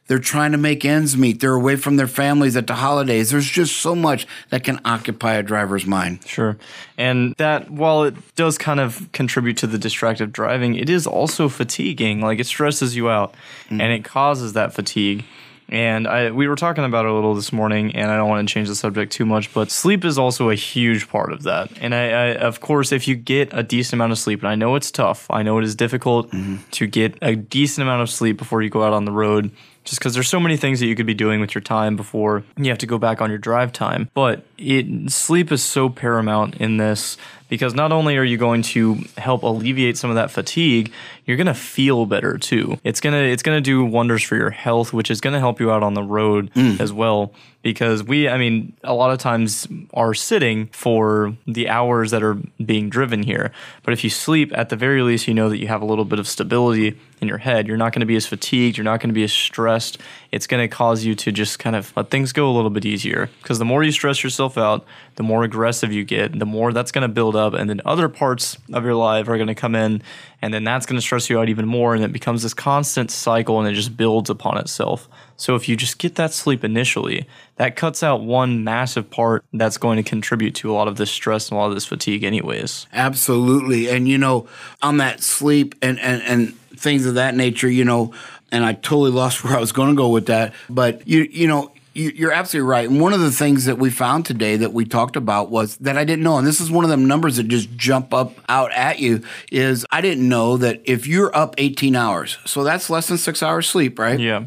they're 0.08 0.20
trying 0.20 0.52
to 0.52 0.58
make 0.58 0.84
ends 0.84 1.16
meet. 1.16 1.40
They're 1.40 1.54
away 1.54 1.76
from 1.76 1.96
their 1.96 2.08
families 2.08 2.58
at 2.58 2.68
the 2.68 2.76
holidays. 2.76 3.30
There's 3.30 3.50
just 3.50 3.78
so 3.78 3.96
much 3.96 4.28
that 4.50 4.64
can 4.64 4.80
occupy 4.84 5.36
a 5.36 5.44
driver's 5.44 5.86
mind. 5.86 6.26
Sure. 6.26 6.58
And 6.98 7.34
that, 7.38 7.72
while 7.72 8.04
it 8.04 8.16
does 8.36 8.58
kind 8.58 8.80
of 8.80 9.10
contribute 9.14 9.58
to 9.58 9.68
the 9.68 9.78
distracted 9.78 10.34
driving, 10.34 10.76
it 10.76 10.90
is 10.90 11.08
also 11.08 11.48
fatiguing. 11.48 12.22
Like 12.22 12.40
it 12.40 12.48
stresses 12.48 12.96
you 12.96 13.10
out 13.10 13.34
mm. 13.70 13.82
and 13.82 13.94
it 13.94 14.04
causes 14.04 14.54
that 14.54 14.74
fatigue. 14.74 15.24
And 15.70 16.08
I, 16.08 16.30
we 16.30 16.48
were 16.48 16.56
talking 16.56 16.84
about 16.84 17.06
it 17.06 17.12
a 17.12 17.14
little 17.14 17.34
this 17.34 17.52
morning, 17.52 17.96
and 17.96 18.12
I 18.12 18.18
don't 18.18 18.30
want 18.30 18.48
to 18.48 18.54
change 18.54 18.68
the 18.68 18.76
subject 18.76 19.12
too 19.12 19.26
much, 19.26 19.52
but 19.54 19.72
sleep 19.72 20.06
is 20.06 20.20
also 20.20 20.50
a 20.50 20.56
huge 20.56 21.08
part 21.10 21.32
of 21.32 21.44
that. 21.44 21.72
And 21.80 21.96
I, 21.96 22.10
I 22.10 22.26
of 22.36 22.60
course, 22.60 22.92
if 22.92 23.08
you 23.08 23.16
get 23.16 23.50
a 23.54 23.64
decent 23.64 23.94
amount 23.94 24.12
of 24.12 24.20
sleep, 24.20 24.42
and 24.42 24.50
I 24.50 24.56
know 24.56 24.76
it's 24.76 24.92
tough, 24.92 25.26
I 25.32 25.42
know 25.42 25.58
it 25.58 25.64
is 25.64 25.74
difficult 25.74 26.30
mm-hmm. 26.30 26.58
to 26.72 26.86
get 26.86 27.18
a 27.22 27.36
decent 27.36 27.84
amount 27.84 28.04
of 28.04 28.10
sleep 28.10 28.38
before 28.38 28.62
you 28.62 28.70
go 28.70 28.84
out 28.84 28.94
on 28.94 29.06
the 29.06 29.12
road, 29.12 29.52
just 29.84 30.00
because 30.00 30.14
there's 30.14 30.30
so 30.30 30.40
many 30.40 30.58
things 30.58 30.80
that 30.80 30.88
you 30.88 30.96
could 30.96 31.06
be 31.06 31.14
doing 31.14 31.42
with 31.42 31.54
your 31.54 31.62
time 31.62 31.96
before 31.96 32.44
you 32.58 32.70
have 32.70 32.78
to 32.80 32.86
go 32.86 32.98
back 32.98 33.22
on 33.22 33.30
your 33.30 33.40
drive 33.40 33.74
time. 33.74 34.10
But 34.14 34.46
it 34.58 35.12
sleep 35.12 35.52
is 35.52 35.64
so 35.64 35.90
paramount 35.90 36.56
in 36.56 36.78
this 36.78 37.18
because 37.50 37.76
not 37.76 37.92
only 37.92 38.18
are 38.18 38.24
you 38.24 38.38
going 38.38 38.62
to 38.64 39.04
help 39.18 39.44
alleviate 39.44 39.98
some 39.98 40.10
of 40.10 40.16
that 40.16 40.32
fatigue, 40.32 40.92
you're 41.26 41.38
going 41.38 41.48
to 41.48 41.54
feel 41.54 42.06
better 42.06 42.38
too. 42.38 42.80
It's 42.84 43.00
going 43.00 43.14
to 43.14 43.20
it's 43.20 43.44
going 43.44 43.58
to 43.58 43.62
do 43.62 43.84
wonders 43.86 44.24
for 44.24 44.36
your 44.36 44.50
health, 44.50 44.94
which 44.94 45.12
is 45.12 45.22
going 45.22 45.34
to 45.34 45.40
help 45.40 45.60
you 45.60 45.72
out 45.72 45.84
on 45.84 45.94
the 45.94 46.04
road 46.04 46.52
mm. 46.56 46.80
as 46.80 46.92
well 46.92 47.34
because 47.62 48.04
we 48.04 48.30
I 48.30 48.38
mean 48.38 48.74
a 48.84 48.94
lot 48.94 49.12
of 49.12 49.20
times 49.20 49.68
are 49.94 50.14
sitting 50.14 50.68
for 50.68 51.36
the 51.46 51.70
hours 51.70 52.12
that 52.12 52.24
are 52.24 52.38
being 52.64 52.90
driven 52.90 53.24
here. 53.24 53.52
But 53.84 53.94
if 53.94 54.04
you 54.04 54.10
sleep 54.10 54.52
at 54.56 54.70
the 54.70 54.76
very 54.76 55.02
least 55.02 55.28
you 55.28 55.34
know 55.34 55.50
that 55.50 55.58
you 55.58 55.68
have 55.68 55.82
a 55.82 55.86
little 55.86 56.06
bit 56.06 56.20
of 56.20 56.28
stability 56.28 56.98
in 57.24 57.28
your 57.28 57.40
head. 57.40 57.68
You're 57.68 57.78
not 57.78 57.94
going 57.94 58.02
to 58.02 58.06
be 58.06 58.16
as 58.16 58.28
fatigued, 58.28 58.78
you're 58.78 58.84
not 58.84 59.00
going 59.00 59.10
to 59.10 59.14
be 59.14 59.24
as 59.24 59.34
stressed. 59.34 59.98
It's 60.32 60.46
going 60.46 60.62
to 60.62 60.68
cause 60.68 61.04
you 61.04 61.16
to 61.16 61.32
just 61.32 61.58
kind 61.58 61.76
of 61.76 61.92
let 61.96 62.12
things 62.12 62.32
go 62.32 62.50
a 62.50 62.54
little 62.54 62.70
bit 62.70 62.86
easier 62.86 63.30
because 63.42 63.58
the 63.58 63.66
more 63.66 63.84
you 63.84 63.92
stress 63.92 64.24
yourself 64.24 64.58
out, 64.58 64.86
the 65.16 65.24
more 65.24 65.44
aggressive 65.44 65.92
you 65.92 66.04
get, 66.04 66.38
the 66.38 66.46
more 66.46 66.72
that's 66.72 66.92
going 66.92 67.04
to 67.04 67.08
build 67.08 67.36
up 67.36 67.54
and 67.54 67.70
then 67.70 67.82
other 67.86 68.10
parts 68.10 68.58
of 68.72 68.84
your 68.84 68.96
life 68.96 69.28
are 69.28 69.38
going 69.38 69.48
to 69.48 69.56
come 69.56 69.74
in 69.74 70.02
and 70.42 70.54
then 70.54 70.64
that's 70.64 70.86
going 70.86 70.98
to 70.98 71.02
stress 71.02 71.30
you 71.30 71.40
out 71.40 71.50
even 71.50 71.66
more 71.66 71.96
and 71.96 72.04
it 72.04 72.12
becomes 72.12 72.44
this 72.44 72.54
constant 72.54 73.10
cycle 73.10 73.60
and 73.60 73.70
it 73.70 73.74
just 73.74 73.96
builds 73.96 74.30
upon 74.30 74.58
itself. 74.58 75.08
So 75.38 75.56
if 75.56 75.70
you 75.70 75.76
just 75.76 76.00
get 76.00 76.16
that 76.16 76.34
sleep 76.34 76.64
initially, 76.64 77.28
that 77.56 77.76
cuts 77.76 78.04
out 78.04 78.22
one 78.22 78.64
massive 78.64 79.10
part 79.10 79.46
that's 79.54 79.78
going 79.78 79.98
to 79.98 80.04
contribute 80.04 80.56
to 80.56 80.72
a 80.72 80.74
lot 80.74 80.88
of 80.88 80.98
this 80.98 81.12
stress 81.12 81.50
and 81.50 81.58
a 81.58 81.62
lot 81.62 81.68
of 81.68 81.76
this 81.76 81.86
fatigue 81.86 82.24
anyways. 82.24 82.88
Absolutely. 82.92 83.90
And 83.90 84.08
you 84.08 84.18
know, 84.18 84.48
on 84.82 84.98
that 84.98 85.22
sleep 85.22 85.76
and 85.82 86.00
and 86.00 86.22
and 86.24 86.58
things 86.84 87.06
of 87.08 87.16
that 87.16 87.36
nature, 87.36 87.70
you 87.70 87.86
know, 87.86 88.14
and 88.52 88.64
I 88.64 88.74
totally 88.74 89.12
lost 89.12 89.44
where 89.44 89.56
I 89.56 89.60
was 89.60 89.72
going 89.72 89.90
to 89.90 89.96
go 89.96 90.10
with 90.10 90.28
that, 90.28 90.54
but 90.70 91.08
you 91.08 91.28
you 91.32 91.48
know, 91.48 91.72
you- 91.96 92.12
you're 92.16 92.32
absolutely 92.32 92.68
right. 92.70 92.90
And 92.90 93.00
one 93.00 93.14
of 93.14 93.20
the 93.22 93.32
things 93.32 93.66
that 93.66 93.78
we 93.78 93.90
found 93.92 94.26
today 94.26 94.58
that 94.58 94.74
we 94.74 94.84
talked 94.86 95.16
about 95.16 95.50
was 95.52 95.78
that 95.78 95.98
I 95.98 96.04
didn't 96.04 96.24
know, 96.24 96.38
and 96.38 96.46
this 96.48 96.60
is 96.60 96.70
one 96.72 96.84
of 96.84 96.90
them 96.90 97.06
numbers 97.08 97.38
that 97.38 97.48
just 97.48 97.76
jump 97.78 98.14
up 98.14 98.34
out 98.50 98.72
at 98.74 99.00
you, 99.00 99.22
is 99.52 99.86
I 99.92 100.02
didn't 100.02 100.28
know 100.28 100.58
that 100.58 100.82
if 100.86 101.06
you're 101.08 101.36
up 101.36 101.56
18 101.58 101.96
hours, 101.96 102.38
so 102.46 102.64
that's 102.64 102.90
less 102.90 103.08
than 103.08 103.18
six 103.18 103.42
hours 103.44 103.68
sleep, 103.68 103.98
right? 104.00 104.20
Yeah. 104.20 104.46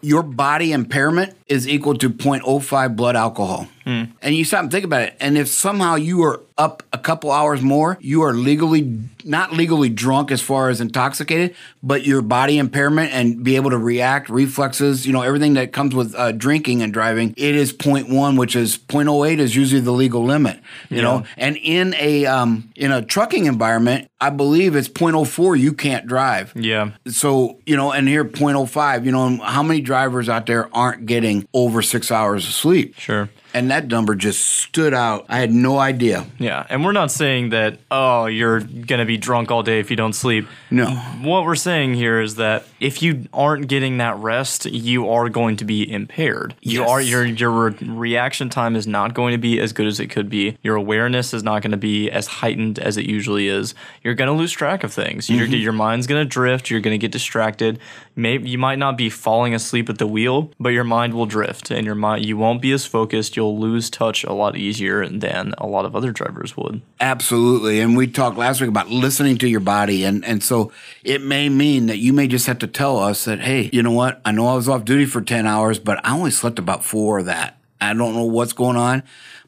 your 0.00 0.22
body 0.22 0.70
impairment 0.72 1.34
is 1.48 1.66
equal 1.66 1.94
to 1.98 2.08
0.05 2.10 2.94
blood 2.96 3.16
alcohol. 3.16 3.66
And 3.88 4.34
you 4.34 4.44
stop 4.44 4.62
and 4.62 4.70
think 4.70 4.84
about 4.84 5.02
it. 5.02 5.16
And 5.18 5.38
if 5.38 5.48
somehow 5.48 5.94
you 5.94 6.22
are 6.22 6.42
up 6.58 6.82
a 6.92 6.98
couple 6.98 7.30
hours 7.30 7.62
more, 7.62 7.96
you 8.00 8.22
are 8.22 8.34
legally, 8.34 8.98
not 9.24 9.52
legally 9.52 9.88
drunk 9.88 10.30
as 10.30 10.42
far 10.42 10.68
as 10.68 10.80
intoxicated, 10.80 11.54
but 11.82 12.04
your 12.04 12.20
body 12.20 12.58
impairment 12.58 13.12
and 13.12 13.42
be 13.42 13.56
able 13.56 13.70
to 13.70 13.78
react, 13.78 14.28
reflexes, 14.28 15.06
you 15.06 15.12
know, 15.12 15.22
everything 15.22 15.54
that 15.54 15.72
comes 15.72 15.94
with 15.94 16.14
uh, 16.16 16.32
drinking 16.32 16.82
and 16.82 16.92
driving, 16.92 17.32
it 17.36 17.54
is 17.54 17.72
0.1, 17.72 18.36
which 18.36 18.56
is 18.56 18.76
0.08 18.76 19.38
is 19.38 19.56
usually 19.56 19.80
the 19.80 19.92
legal 19.92 20.22
limit, 20.24 20.60
you 20.90 21.00
know. 21.00 21.24
And 21.36 21.56
in 21.56 21.94
a 21.94 22.26
um, 22.26 22.70
in 22.74 22.92
a 22.92 23.00
trucking 23.02 23.46
environment, 23.46 24.10
I 24.20 24.30
believe 24.30 24.74
it's 24.74 24.88
0.04 24.88 25.58
you 25.58 25.72
can't 25.72 26.06
drive. 26.06 26.52
Yeah. 26.56 26.90
So, 27.06 27.58
you 27.64 27.76
know, 27.76 27.92
and 27.92 28.08
here 28.08 28.24
0.05, 28.24 29.04
you 29.04 29.12
know, 29.12 29.36
how 29.38 29.62
many 29.62 29.80
drivers 29.80 30.28
out 30.28 30.46
there 30.46 30.74
aren't 30.74 31.06
getting 31.06 31.46
over 31.54 31.82
six 31.82 32.10
hours 32.10 32.46
of 32.46 32.52
sleep? 32.52 32.96
Sure. 32.98 33.30
And 33.54 33.70
that 33.70 33.88
number 33.88 34.14
just 34.14 34.44
stood 34.44 34.94
out. 34.94 35.26
I 35.28 35.38
had 35.38 35.52
no 35.52 35.78
idea. 35.78 36.26
Yeah, 36.38 36.66
and 36.68 36.84
we're 36.84 36.92
not 36.92 37.10
saying 37.10 37.50
that 37.50 37.78
oh 37.90 38.26
you're 38.26 38.60
gonna 38.60 39.06
be 39.06 39.16
drunk 39.16 39.50
all 39.50 39.62
day 39.62 39.80
if 39.80 39.90
you 39.90 39.96
don't 39.96 40.12
sleep. 40.12 40.46
No. 40.70 40.90
What 41.22 41.44
we're 41.44 41.54
saying 41.56 41.94
here 41.94 42.20
is 42.20 42.36
that 42.36 42.64
if 42.80 43.02
you 43.02 43.26
aren't 43.32 43.68
getting 43.68 43.98
that 43.98 44.16
rest, 44.18 44.66
you 44.66 45.08
are 45.08 45.28
going 45.28 45.56
to 45.56 45.64
be 45.64 45.90
impaired. 45.90 46.54
You 46.60 46.84
are 46.84 47.00
your 47.00 47.24
your 47.24 47.50
re- 47.50 47.88
reaction 47.88 48.50
time 48.50 48.76
is 48.76 48.86
not 48.86 49.14
going 49.14 49.32
to 49.32 49.38
be 49.38 49.60
as 49.60 49.72
good 49.72 49.86
as 49.86 50.00
it 50.00 50.08
could 50.08 50.28
be. 50.28 50.58
Your 50.62 50.76
awareness 50.76 51.32
is 51.32 51.42
not 51.42 51.62
going 51.62 51.72
to 51.72 51.76
be 51.76 52.10
as 52.10 52.26
heightened 52.26 52.78
as 52.78 52.96
it 52.96 53.06
usually 53.06 53.48
is. 53.48 53.74
You're 54.02 54.14
going 54.14 54.28
to 54.28 54.34
lose 54.34 54.52
track 54.52 54.84
of 54.84 54.92
things. 54.92 55.28
Your 55.30 55.46
mm-hmm. 55.46 55.54
your 55.54 55.72
mind's 55.72 56.06
going 56.06 56.24
to 56.24 56.28
drift. 56.28 56.70
You're 56.70 56.80
going 56.80 56.94
to 56.94 56.98
get 56.98 57.12
distracted. 57.12 57.78
Maybe 58.18 58.50
you 58.50 58.58
might 58.58 58.80
not 58.80 58.98
be 58.98 59.10
falling 59.10 59.54
asleep 59.54 59.88
at 59.88 59.98
the 59.98 60.06
wheel, 60.06 60.50
but 60.58 60.70
your 60.70 60.82
mind 60.82 61.14
will 61.14 61.24
drift, 61.24 61.70
and 61.70 61.86
your 61.86 61.94
mind 61.94 62.26
you 62.26 62.36
won't 62.36 62.60
be 62.60 62.72
as 62.72 62.84
focused. 62.84 63.36
You'll 63.36 63.60
lose 63.60 63.88
touch 63.88 64.24
a 64.24 64.32
lot 64.32 64.56
easier 64.56 65.06
than 65.06 65.54
a 65.56 65.68
lot 65.68 65.84
of 65.84 65.94
other 65.94 66.10
drivers 66.10 66.56
would. 66.56 66.82
Absolutely. 66.98 67.78
And 67.78 67.96
we 67.96 68.08
talked 68.08 68.36
last 68.36 68.60
week 68.60 68.68
about 68.68 68.90
listening 68.90 69.38
to 69.38 69.48
your 69.48 69.60
body. 69.60 70.04
And, 70.04 70.24
and 70.24 70.42
so 70.42 70.72
it 71.04 71.22
may 71.22 71.48
mean 71.48 71.86
that 71.86 71.98
you 71.98 72.12
may 72.12 72.26
just 72.26 72.48
have 72.48 72.58
to 72.58 72.66
tell 72.66 72.98
us 72.98 73.24
that, 73.24 73.38
hey, 73.38 73.70
you 73.72 73.84
know 73.84 73.92
what? 73.92 74.20
I 74.24 74.32
know 74.32 74.48
I 74.48 74.56
was 74.56 74.68
off 74.68 74.84
duty 74.84 75.06
for 75.06 75.20
10 75.20 75.46
hours, 75.46 75.78
but 75.78 76.04
I 76.04 76.12
only 76.12 76.32
slept 76.32 76.58
about 76.58 76.84
four 76.84 77.20
of 77.20 77.26
that. 77.26 77.57
I 77.80 77.94
don't 77.94 78.14
know 78.14 78.24
what's 78.24 78.52
going 78.52 78.76
on, 78.76 79.02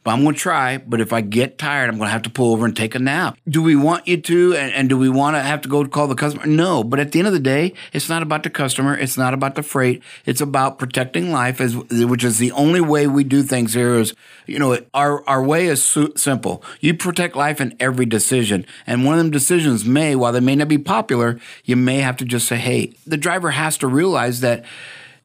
but 0.05 0.13
I'm 0.13 0.23
going 0.23 0.35
to 0.35 0.41
try. 0.41 0.79
But 0.79 1.01
if 1.01 1.13
I 1.13 1.21
get 1.21 1.59
tired, 1.59 1.89
I'm 1.89 1.97
going 1.97 2.07
to 2.07 2.13
have 2.13 2.23
to 2.23 2.31
pull 2.31 2.53
over 2.53 2.65
and 2.65 2.77
take 2.77 2.95
a 2.95 2.99
nap. 2.99 3.37
Do 3.49 3.63
we 3.63 3.77
want 3.77 4.07
you 4.07 4.21
to? 4.21 4.55
And, 4.55 4.73
and 4.73 4.89
do 4.89 4.97
we 4.97 5.09
want 5.09 5.37
to 5.37 5.41
have 5.41 5.61
to 5.63 5.69
go 5.69 5.85
call 5.87 6.07
the 6.07 6.15
customer? 6.15 6.47
No. 6.47 6.85
But 6.85 7.01
at 7.01 7.13
the 7.13 7.19
end 7.19 7.29
of 7.29 7.35
the 7.35 7.41
day, 7.41 7.75
it's 7.93 8.09
not 8.09 8.23
about 8.23 8.43
the 8.45 8.51
customer. 8.51 8.97
It's 8.97 9.19
not 9.19 9.35
about 9.35 9.57
the 9.57 9.63
freight. 9.63 10.03
It's 10.27 10.41
about 10.41 10.79
protecting 10.79 11.33
life, 11.33 11.61
as, 11.61 11.77
which 11.77 12.25
is 12.25 12.39
the 12.39 12.53
only 12.53 12.81
way 12.81 13.07
we 13.07 13.25
do 13.25 13.43
things 13.43 13.75
here 13.75 13.97
is, 13.97 14.15
you 14.47 14.59
know, 14.59 14.79
our, 14.95 15.29
our 15.29 15.43
way 15.43 15.67
is 15.67 15.83
simple. 16.17 16.63
You 16.81 16.95
protect 16.95 17.37
life 17.37 17.61
in 17.61 17.77
every 17.81 18.07
decision. 18.07 18.65
And 18.87 19.05
one 19.05 19.15
of 19.15 19.19
them 19.19 19.31
decisions 19.31 19.85
may, 19.85 20.15
while 20.15 20.33
they 20.33 20.41
may 20.41 20.57
not 20.57 20.69
be 20.69 20.79
popular, 20.79 21.39
you 21.65 21.77
may 21.77 21.99
have 21.99 22.17
to 22.19 22.25
just 22.25 22.47
say, 22.47 22.57
hey, 22.57 22.95
the 23.07 23.17
driver 23.17 23.51
has 23.51 23.77
to 23.79 23.87
realize 23.87 24.41
that 24.41 24.65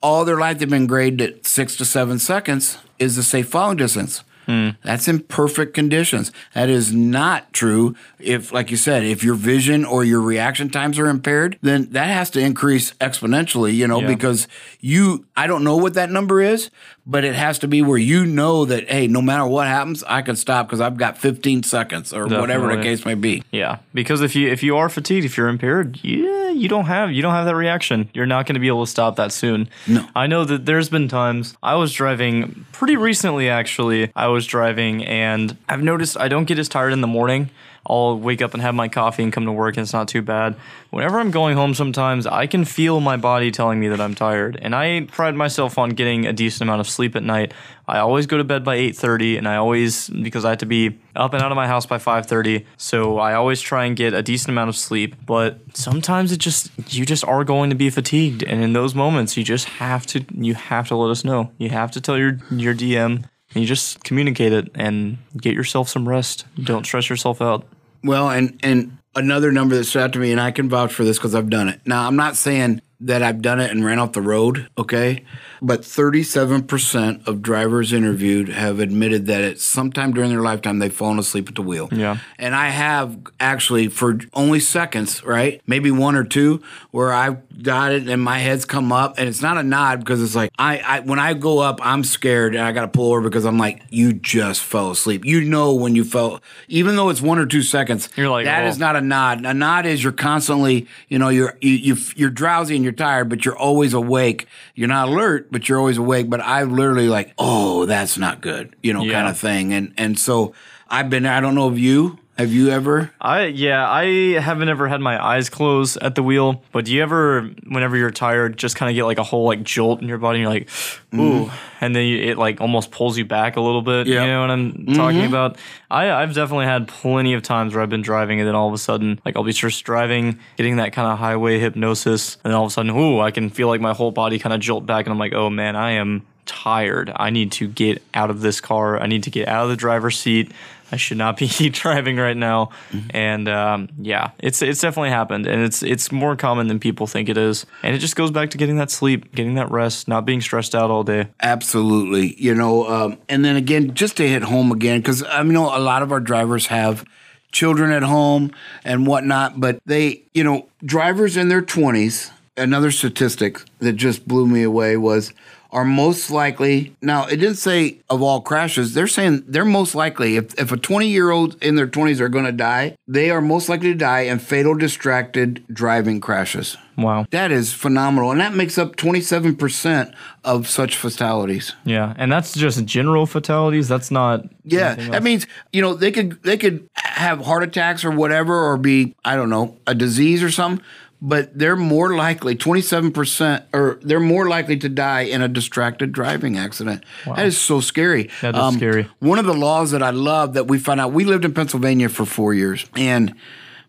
all 0.05 0.23
their 0.23 0.37
life 0.37 0.59
they've 0.59 0.69
been 0.69 0.85
graded 0.87 1.19
at 1.21 1.45
six 1.47 1.75
to 1.77 1.83
seven 1.85 2.19
seconds 2.19 2.77
is 2.99 3.15
the 3.15 3.23
safe 3.23 3.47
following 3.49 3.77
distance. 3.77 4.23
Hmm. 4.45 4.69
That's 4.83 5.07
in 5.07 5.21
perfect 5.21 5.73
conditions. 5.73 6.31
That 6.53 6.69
is 6.69 6.93
not 6.93 7.51
true 7.51 7.95
if, 8.19 8.51
like 8.53 8.69
you 8.69 8.77
said, 8.77 9.03
if 9.03 9.23
your 9.23 9.33
vision 9.33 9.83
or 9.83 10.03
your 10.03 10.21
reaction 10.21 10.69
times 10.69 10.99
are 10.99 11.07
impaired, 11.07 11.57
then 11.63 11.87
that 11.93 12.09
has 12.09 12.29
to 12.31 12.39
increase 12.39 12.91
exponentially, 13.01 13.73
you 13.73 13.87
know, 13.87 14.01
Yeah. 14.01 14.07
because 14.07 14.47
you, 14.79 15.25
I 15.35 15.47
don't 15.47 15.63
know 15.63 15.77
what 15.77 15.95
that 15.95 16.11
number 16.11 16.43
is, 16.43 16.69
but 17.07 17.23
it 17.25 17.33
has 17.33 17.57
to 17.59 17.67
be 17.67 17.81
where 17.81 17.97
you 17.97 18.23
know 18.23 18.65
that, 18.65 18.87
hey, 18.87 19.07
no 19.07 19.19
matter 19.19 19.47
what 19.47 19.65
happens, 19.65 20.03
I 20.03 20.21
can 20.21 20.35
stop 20.35 20.67
because 20.67 20.79
I've 20.79 20.97
got 20.97 21.17
15 21.17 21.63
seconds 21.63 22.13
or 22.13 22.27
whatever 22.27 22.67
the 22.75 22.83
case 22.83 23.03
may 23.03 23.15
be. 23.15 23.41
Yeah, 23.51 23.79
because 23.95 24.21
if 24.21 24.35
you 24.35 24.47
if 24.51 24.61
you 24.61 24.77
are 24.77 24.89
fatigued, 24.89 25.25
if 25.25 25.37
you're 25.37 25.47
impaired, 25.47 25.99
yeah, 26.03 26.44
you 26.55 26.67
don't 26.67 26.85
have 26.85 27.11
you 27.11 27.21
don't 27.21 27.33
have 27.33 27.45
that 27.45 27.55
reaction. 27.55 28.09
You're 28.13 28.25
not 28.25 28.45
going 28.45 28.55
to 28.55 28.59
be 28.59 28.67
able 28.67 28.85
to 28.85 28.91
stop 28.91 29.15
that 29.17 29.31
soon. 29.31 29.69
No. 29.87 30.07
I 30.15 30.27
know 30.27 30.45
that 30.45 30.65
there's 30.65 30.89
been 30.89 31.07
times 31.07 31.55
I 31.61 31.75
was 31.75 31.93
driving 31.93 32.65
pretty 32.71 32.95
recently 32.95 33.49
actually. 33.49 34.11
I 34.15 34.27
was 34.27 34.45
driving 34.45 35.05
and 35.05 35.57
I've 35.69 35.83
noticed 35.83 36.17
I 36.17 36.27
don't 36.27 36.45
get 36.45 36.59
as 36.59 36.69
tired 36.69 36.93
in 36.93 37.01
the 37.01 37.07
morning. 37.07 37.49
I'll 37.87 38.17
wake 38.17 38.41
up 38.41 38.53
and 38.53 38.61
have 38.61 38.75
my 38.75 38.87
coffee 38.87 39.23
and 39.23 39.31
come 39.31 39.45
to 39.45 39.51
work 39.51 39.77
and 39.77 39.83
it's 39.83 39.93
not 39.93 40.07
too 40.07 40.21
bad. 40.21 40.55
Whenever 40.89 41.19
I'm 41.19 41.31
going 41.31 41.55
home 41.55 41.73
sometimes 41.73 42.25
I 42.25 42.47
can 42.47 42.65
feel 42.65 42.99
my 42.99 43.17
body 43.17 43.51
telling 43.51 43.79
me 43.79 43.87
that 43.89 44.01
I'm 44.01 44.15
tired. 44.15 44.57
And 44.61 44.75
I 44.75 45.07
pride 45.11 45.35
myself 45.35 45.77
on 45.77 45.91
getting 45.91 46.25
a 46.25 46.33
decent 46.33 46.63
amount 46.63 46.81
of 46.81 46.87
sleep 46.87 47.15
at 47.15 47.23
night. 47.23 47.53
I 47.87 47.99
always 47.99 48.25
go 48.25 48.37
to 48.37 48.43
bed 48.43 48.63
by 48.63 48.77
8:30 48.77 49.37
and 49.37 49.47
I 49.47 49.57
always 49.57 50.09
because 50.09 50.45
I 50.45 50.49
have 50.49 50.59
to 50.59 50.65
be 50.65 50.97
up 51.15 51.33
and 51.33 51.43
out 51.43 51.51
of 51.51 51.55
my 51.55 51.67
house 51.67 51.85
by 51.85 51.97
5:30. 51.97 52.65
So 52.77 53.19
I 53.19 53.33
always 53.33 53.61
try 53.61 53.85
and 53.85 53.95
get 53.95 54.13
a 54.13 54.23
decent 54.23 54.49
amount 54.49 54.69
of 54.69 54.75
sleep, 54.75 55.15
but 55.25 55.59
sometimes 55.73 56.31
it 56.31 56.37
just 56.37 56.71
you 56.93 57.05
just 57.05 57.23
are 57.25 57.43
going 57.43 57.69
to 57.69 57.75
be 57.75 57.89
fatigued 57.89 58.43
and 58.43 58.63
in 58.63 58.73
those 58.73 58.95
moments 58.95 59.37
you 59.37 59.43
just 59.43 59.65
have 59.65 60.05
to 60.07 60.25
you 60.33 60.55
have 60.55 60.87
to 60.87 60.95
let 60.95 61.11
us 61.11 61.23
know. 61.23 61.51
You 61.57 61.69
have 61.69 61.91
to 61.91 62.01
tell 62.01 62.17
your 62.17 62.39
your 62.49 62.73
DM 62.73 63.25
and 63.53 63.61
you 63.61 63.67
just 63.67 64.03
communicate 64.03 64.51
it 64.51 64.69
and 64.75 65.17
get 65.37 65.53
yourself 65.53 65.87
some 65.89 66.07
rest. 66.07 66.45
Don't 66.61 66.85
stress 66.85 67.09
yourself 67.09 67.41
out. 67.41 67.65
Well, 68.05 68.29
and 68.29 68.59
and 68.63 68.97
another 69.15 69.51
number 69.51 69.75
that 69.75 69.85
stood 69.85 70.03
out 70.03 70.13
to 70.13 70.19
me, 70.19 70.31
and 70.31 70.39
I 70.39 70.51
can 70.51 70.69
vouch 70.69 70.93
for 70.93 71.03
this 71.03 71.17
because 71.17 71.33
I've 71.33 71.49
done 71.49 71.69
it. 71.69 71.81
Now, 71.85 72.07
I'm 72.07 72.15
not 72.15 72.35
saying 72.35 72.81
that 73.01 73.21
I've 73.21 73.41
done 73.41 73.59
it 73.59 73.71
and 73.71 73.83
ran 73.83 73.99
off 73.99 74.13
the 74.13 74.21
road, 74.21 74.69
okay? 74.77 75.25
But 75.61 75.81
37% 75.81 77.27
of 77.27 77.41
drivers 77.41 77.91
interviewed 77.91 78.49
have 78.49 78.79
admitted 78.79 79.25
that 79.27 79.43
at 79.43 79.59
some 79.59 79.91
time 79.91 80.13
during 80.13 80.29
their 80.29 80.41
lifetime 80.41 80.79
they've 80.79 80.93
fallen 80.93 81.19
asleep 81.19 81.49
at 81.49 81.55
the 81.55 81.61
wheel. 81.61 81.89
Yeah. 81.91 82.17
And 82.39 82.55
I 82.55 82.69
have 82.69 83.17
actually 83.39 83.89
for 83.89 84.19
only 84.33 84.59
seconds, 84.59 85.23
right? 85.23 85.61
Maybe 85.67 85.91
one 85.91 86.15
or 86.15 86.23
two 86.23 86.61
where 86.91 87.11
I've 87.11 87.63
got 87.63 87.91
it 87.91 88.07
and 88.07 88.21
my 88.21 88.39
head's 88.39 88.63
come 88.63 88.91
up 88.91 89.15
and 89.17 89.27
it's 89.27 89.41
not 89.41 89.57
a 89.57 89.63
nod 89.63 89.99
because 89.99 90.21
it's 90.21 90.35
like 90.35 90.51
I, 90.57 90.79
I 90.79 90.99
when 91.01 91.19
I 91.19 91.33
go 91.33 91.59
up, 91.59 91.79
I'm 91.81 92.03
scared 92.03 92.55
and 92.55 92.63
I 92.63 92.71
gotta 92.71 92.87
pull 92.87 93.11
over 93.11 93.21
because 93.21 93.45
I'm 93.45 93.57
like, 93.57 93.83
you 93.89 94.13
just 94.13 94.61
fell 94.61 94.91
asleep. 94.91 95.25
You 95.25 95.41
know 95.41 95.73
when 95.73 95.95
you 95.95 96.05
fell 96.05 96.41
even 96.67 96.95
though 96.95 97.09
it's 97.09 97.21
one 97.21 97.39
or 97.39 97.45
two 97.45 97.61
seconds, 97.61 98.09
You're 98.15 98.29
like, 98.29 98.45
that 98.45 98.63
oh. 98.63 98.67
is 98.67 98.77
not 98.77 98.95
a 98.95 99.01
nod. 99.01 99.45
A 99.45 99.53
nod 99.53 99.85
is 99.85 100.03
you're 100.03 100.13
constantly, 100.13 100.87
you 101.09 101.19
know, 101.19 101.29
you're 101.29 101.57
you, 101.61 101.71
you 101.71 101.97
you're 102.15 102.29
drowsy 102.29 102.75
and 102.75 102.84
you're 102.85 102.93
tired, 102.93 103.27
but 103.27 103.43
you're 103.43 103.57
always 103.57 103.93
awake. 103.93 104.47
You're 104.75 104.87
not 104.87 105.09
alert, 105.09 105.49
but 105.51 105.67
you're 105.67 105.77
always 105.79 105.97
awake. 105.97 106.29
But 106.29 106.39
I 106.39 106.63
literally 106.63 107.09
like, 107.09 107.33
oh, 107.37 107.85
that's 107.85 108.17
not 108.17 108.39
good, 108.39 108.73
you 108.81 108.93
know, 108.93 109.03
Yeah. 109.03 109.11
kind 109.11 109.27
of 109.27 109.37
thing. 109.37 109.73
And 109.73 109.93
and 109.97 110.17
so 110.17 110.53
I've 110.87 111.09
been. 111.09 111.25
I 111.25 111.41
don't 111.41 111.55
know 111.55 111.69
if 111.69 111.77
you 111.77 112.19
have 112.37 112.51
you 112.51 112.69
ever. 112.69 113.11
I 113.21 113.45
yeah, 113.45 113.89
I 113.89 114.39
haven't 114.39 114.67
ever 114.67 114.89
had 114.89 114.99
my 114.99 115.23
eyes 115.23 115.49
closed 115.49 115.97
at 116.01 116.15
the 116.15 116.23
wheel, 116.23 116.63
but 116.73 116.85
do 116.85 116.93
you 116.93 117.01
ever 117.01 117.43
whenever 117.67 117.95
you're 117.95 118.11
tired 118.11 118.57
just 118.57 118.75
kind 118.75 118.89
of 118.89 118.95
get 118.95 119.05
like 119.05 119.17
a 119.17 119.23
whole 119.23 119.45
like 119.45 119.63
jolt 119.63 120.01
in 120.01 120.09
your 120.09 120.17
body 120.17 120.39
and 120.39 120.43
you're 120.43 120.51
like 120.51 120.69
ooh 121.13 121.45
mm-hmm. 121.45 121.55
and 121.79 121.95
then 121.95 122.05
you, 122.05 122.31
it 122.31 122.37
like 122.37 122.59
almost 122.59 122.91
pulls 122.91 123.17
you 123.17 123.23
back 123.23 123.55
a 123.55 123.61
little 123.61 123.81
bit, 123.81 124.07
Yep. 124.07 124.21
you 124.21 124.27
know 124.27 124.41
what 124.41 124.51
I'm 124.51 124.85
talking 124.87 125.19
mm-hmm. 125.19 125.27
about? 125.27 125.57
I 125.89 126.11
I've 126.11 126.33
definitely 126.33 126.65
had 126.65 126.89
plenty 126.89 127.33
of 127.35 127.41
times 127.41 127.73
where 127.73 127.81
I've 127.81 127.89
been 127.89 128.01
driving 128.01 128.39
and 128.41 128.47
then 128.47 128.55
all 128.55 128.67
of 128.67 128.73
a 128.73 128.79
sudden 128.79 129.21
like 129.23 129.37
I'll 129.37 129.43
be 129.43 129.53
just 129.53 129.85
driving, 129.85 130.39
getting 130.57 130.75
that 130.77 130.91
kind 130.91 131.09
of 131.09 131.17
highway 131.17 131.59
hypnosis 131.59 132.35
and 132.43 132.51
then 132.51 132.53
all 132.53 132.65
of 132.65 132.71
a 132.71 132.73
sudden 132.73 132.91
ooh, 132.91 133.21
I 133.21 133.31
can 133.31 133.49
feel 133.49 133.69
like 133.69 133.79
my 133.79 133.93
whole 133.93 134.11
body 134.11 134.39
kind 134.39 134.53
of 134.53 134.59
jolt 134.59 134.85
back 134.85 135.05
and 135.05 135.13
I'm 135.13 135.19
like, 135.19 135.33
"Oh 135.33 135.49
man, 135.49 135.77
I 135.77 135.91
am 135.91 136.25
tired. 136.45 137.11
I 137.15 137.29
need 137.29 137.51
to 137.53 137.67
get 137.67 138.01
out 138.13 138.29
of 138.29 138.41
this 138.41 138.61
car. 138.61 138.99
I 138.99 139.07
need 139.07 139.23
to 139.23 139.31
get 139.31 139.47
out 139.47 139.63
of 139.63 139.69
the 139.69 139.75
driver's 139.75 140.17
seat. 140.17 140.51
I 140.91 140.97
should 140.97 141.17
not 141.17 141.37
be 141.37 141.47
driving 141.69 142.17
right 142.17 142.37
now. 142.37 142.69
And 143.09 143.47
um, 143.47 143.89
yeah, 143.99 144.31
it's 144.39 144.61
it's 144.61 144.81
definitely 144.81 145.09
happened, 145.09 145.47
and 145.47 145.63
it's 145.63 145.83
it's 145.83 146.11
more 146.11 146.35
common 146.35 146.67
than 146.67 146.79
people 146.79 147.07
think 147.07 147.29
it 147.29 147.37
is. 147.37 147.65
And 147.83 147.95
it 147.95 147.99
just 147.99 148.15
goes 148.15 148.31
back 148.31 148.51
to 148.51 148.57
getting 148.57 148.77
that 148.77 148.91
sleep, 148.91 149.33
getting 149.33 149.55
that 149.55 149.71
rest, 149.71 150.07
not 150.07 150.25
being 150.25 150.41
stressed 150.41 150.75
out 150.75 150.91
all 150.91 151.03
day. 151.03 151.27
Absolutely. 151.41 152.35
You 152.41 152.53
know, 152.53 152.87
um, 152.87 153.17
and 153.29 153.43
then 153.43 153.55
again, 153.55 153.93
just 153.93 154.17
to 154.17 154.27
hit 154.27 154.43
home 154.43 154.71
again, 154.71 154.99
because 154.99 155.23
I 155.23 155.43
know 155.43 155.75
a 155.75 155.79
lot 155.79 156.01
of 156.01 156.11
our 156.11 156.19
drivers 156.19 156.67
have 156.67 157.05
children 157.51 157.91
at 157.91 158.03
home 158.03 158.51
and 158.83 159.07
whatnot, 159.07 159.59
but 159.59 159.79
they, 159.85 160.23
you 160.33 160.43
know, 160.43 160.67
drivers 160.83 161.37
in 161.37 161.47
their 161.47 161.61
20s, 161.61 162.29
another 162.57 162.91
statistic 162.91 163.61
that 163.79 163.93
just 163.93 164.27
blew 164.27 164.45
me 164.45 164.61
away 164.61 164.97
was 164.97 165.33
are 165.75 165.83
most 165.85 166.31
likely 166.31 166.95
now 167.01 167.25
it 167.27 167.35
didn't 167.35 167.57
say 167.57 167.99
of 168.09 168.21
all 168.21 168.39
crashes 168.41 168.93
they're 168.93 169.07
saying 169.17 169.43
they're 169.47 169.65
most 169.65 169.93
likely 169.93 170.37
if, 170.37 170.57
if 170.57 170.71
a 170.71 170.77
20 170.77 171.07
year 171.07 171.29
old 171.31 171.61
in 171.61 171.75
their 171.75 171.85
20s 171.87 172.19
are 172.21 172.29
going 172.29 172.45
to 172.45 172.51
die 172.51 172.95
they 173.07 173.29
are 173.29 173.41
most 173.41 173.67
likely 173.69 173.91
to 173.91 173.97
die 173.97 174.21
in 174.21 174.39
fatal 174.39 174.73
distracted 174.73 175.63
driving 175.71 176.19
crashes 176.21 176.77
Wow. 176.97 177.25
that 177.31 177.51
is 177.51 177.73
phenomenal 177.73 178.31
and 178.31 178.39
that 178.39 178.53
makes 178.55 178.77
up 178.77 178.95
27% 178.95 180.13
of 180.45 180.67
such 180.69 180.95
fatalities 180.95 181.73
Yeah, 181.83 182.13
and 182.17 182.31
that's 182.31 182.53
just 182.53 182.85
general 182.85 183.25
fatalities. 183.25 183.87
That's 183.89 184.11
not. 184.11 184.45
Yeah, 184.63 184.95
that 184.95 185.21
means 185.23 185.45
you 185.73 185.81
know 185.81 185.93
they 185.93 186.11
could 186.11 186.41
they 186.43 186.55
could 186.57 186.87
have 186.93 187.41
heart 187.41 187.63
attacks 187.63 188.03
or 188.05 188.11
whatever, 188.11 188.55
or 188.55 188.77
be 188.77 189.15
I 189.25 189.35
don't 189.35 189.49
know 189.49 189.75
a 189.87 189.93
disease 189.95 190.41
or 190.41 190.49
something. 190.51 190.83
But 191.21 191.57
they're 191.57 191.75
more 191.75 192.15
likely 192.15 192.55
twenty 192.55 192.81
seven 192.81 193.11
percent, 193.11 193.63
or 193.73 193.99
they're 194.01 194.19
more 194.19 194.47
likely 194.47 194.77
to 194.77 194.89
die 194.89 195.21
in 195.21 195.41
a 195.41 195.47
distracted 195.47 196.11
driving 196.11 196.57
accident. 196.57 197.03
That 197.25 197.45
is 197.45 197.57
so 197.57 197.79
scary. 197.79 198.29
Um, 198.43 198.51
That 198.53 198.55
is 198.55 198.75
scary. 198.75 199.09
One 199.19 199.39
of 199.39 199.45
the 199.45 199.53
laws 199.53 199.91
that 199.91 200.03
I 200.03 200.09
love 200.11 200.53
that 200.53 200.67
we 200.67 200.77
found 200.77 200.99
out. 201.01 201.13
We 201.13 201.23
lived 201.25 201.45
in 201.45 201.53
Pennsylvania 201.53 202.09
for 202.09 202.25
four 202.25 202.53
years, 202.53 202.85
and 202.95 203.33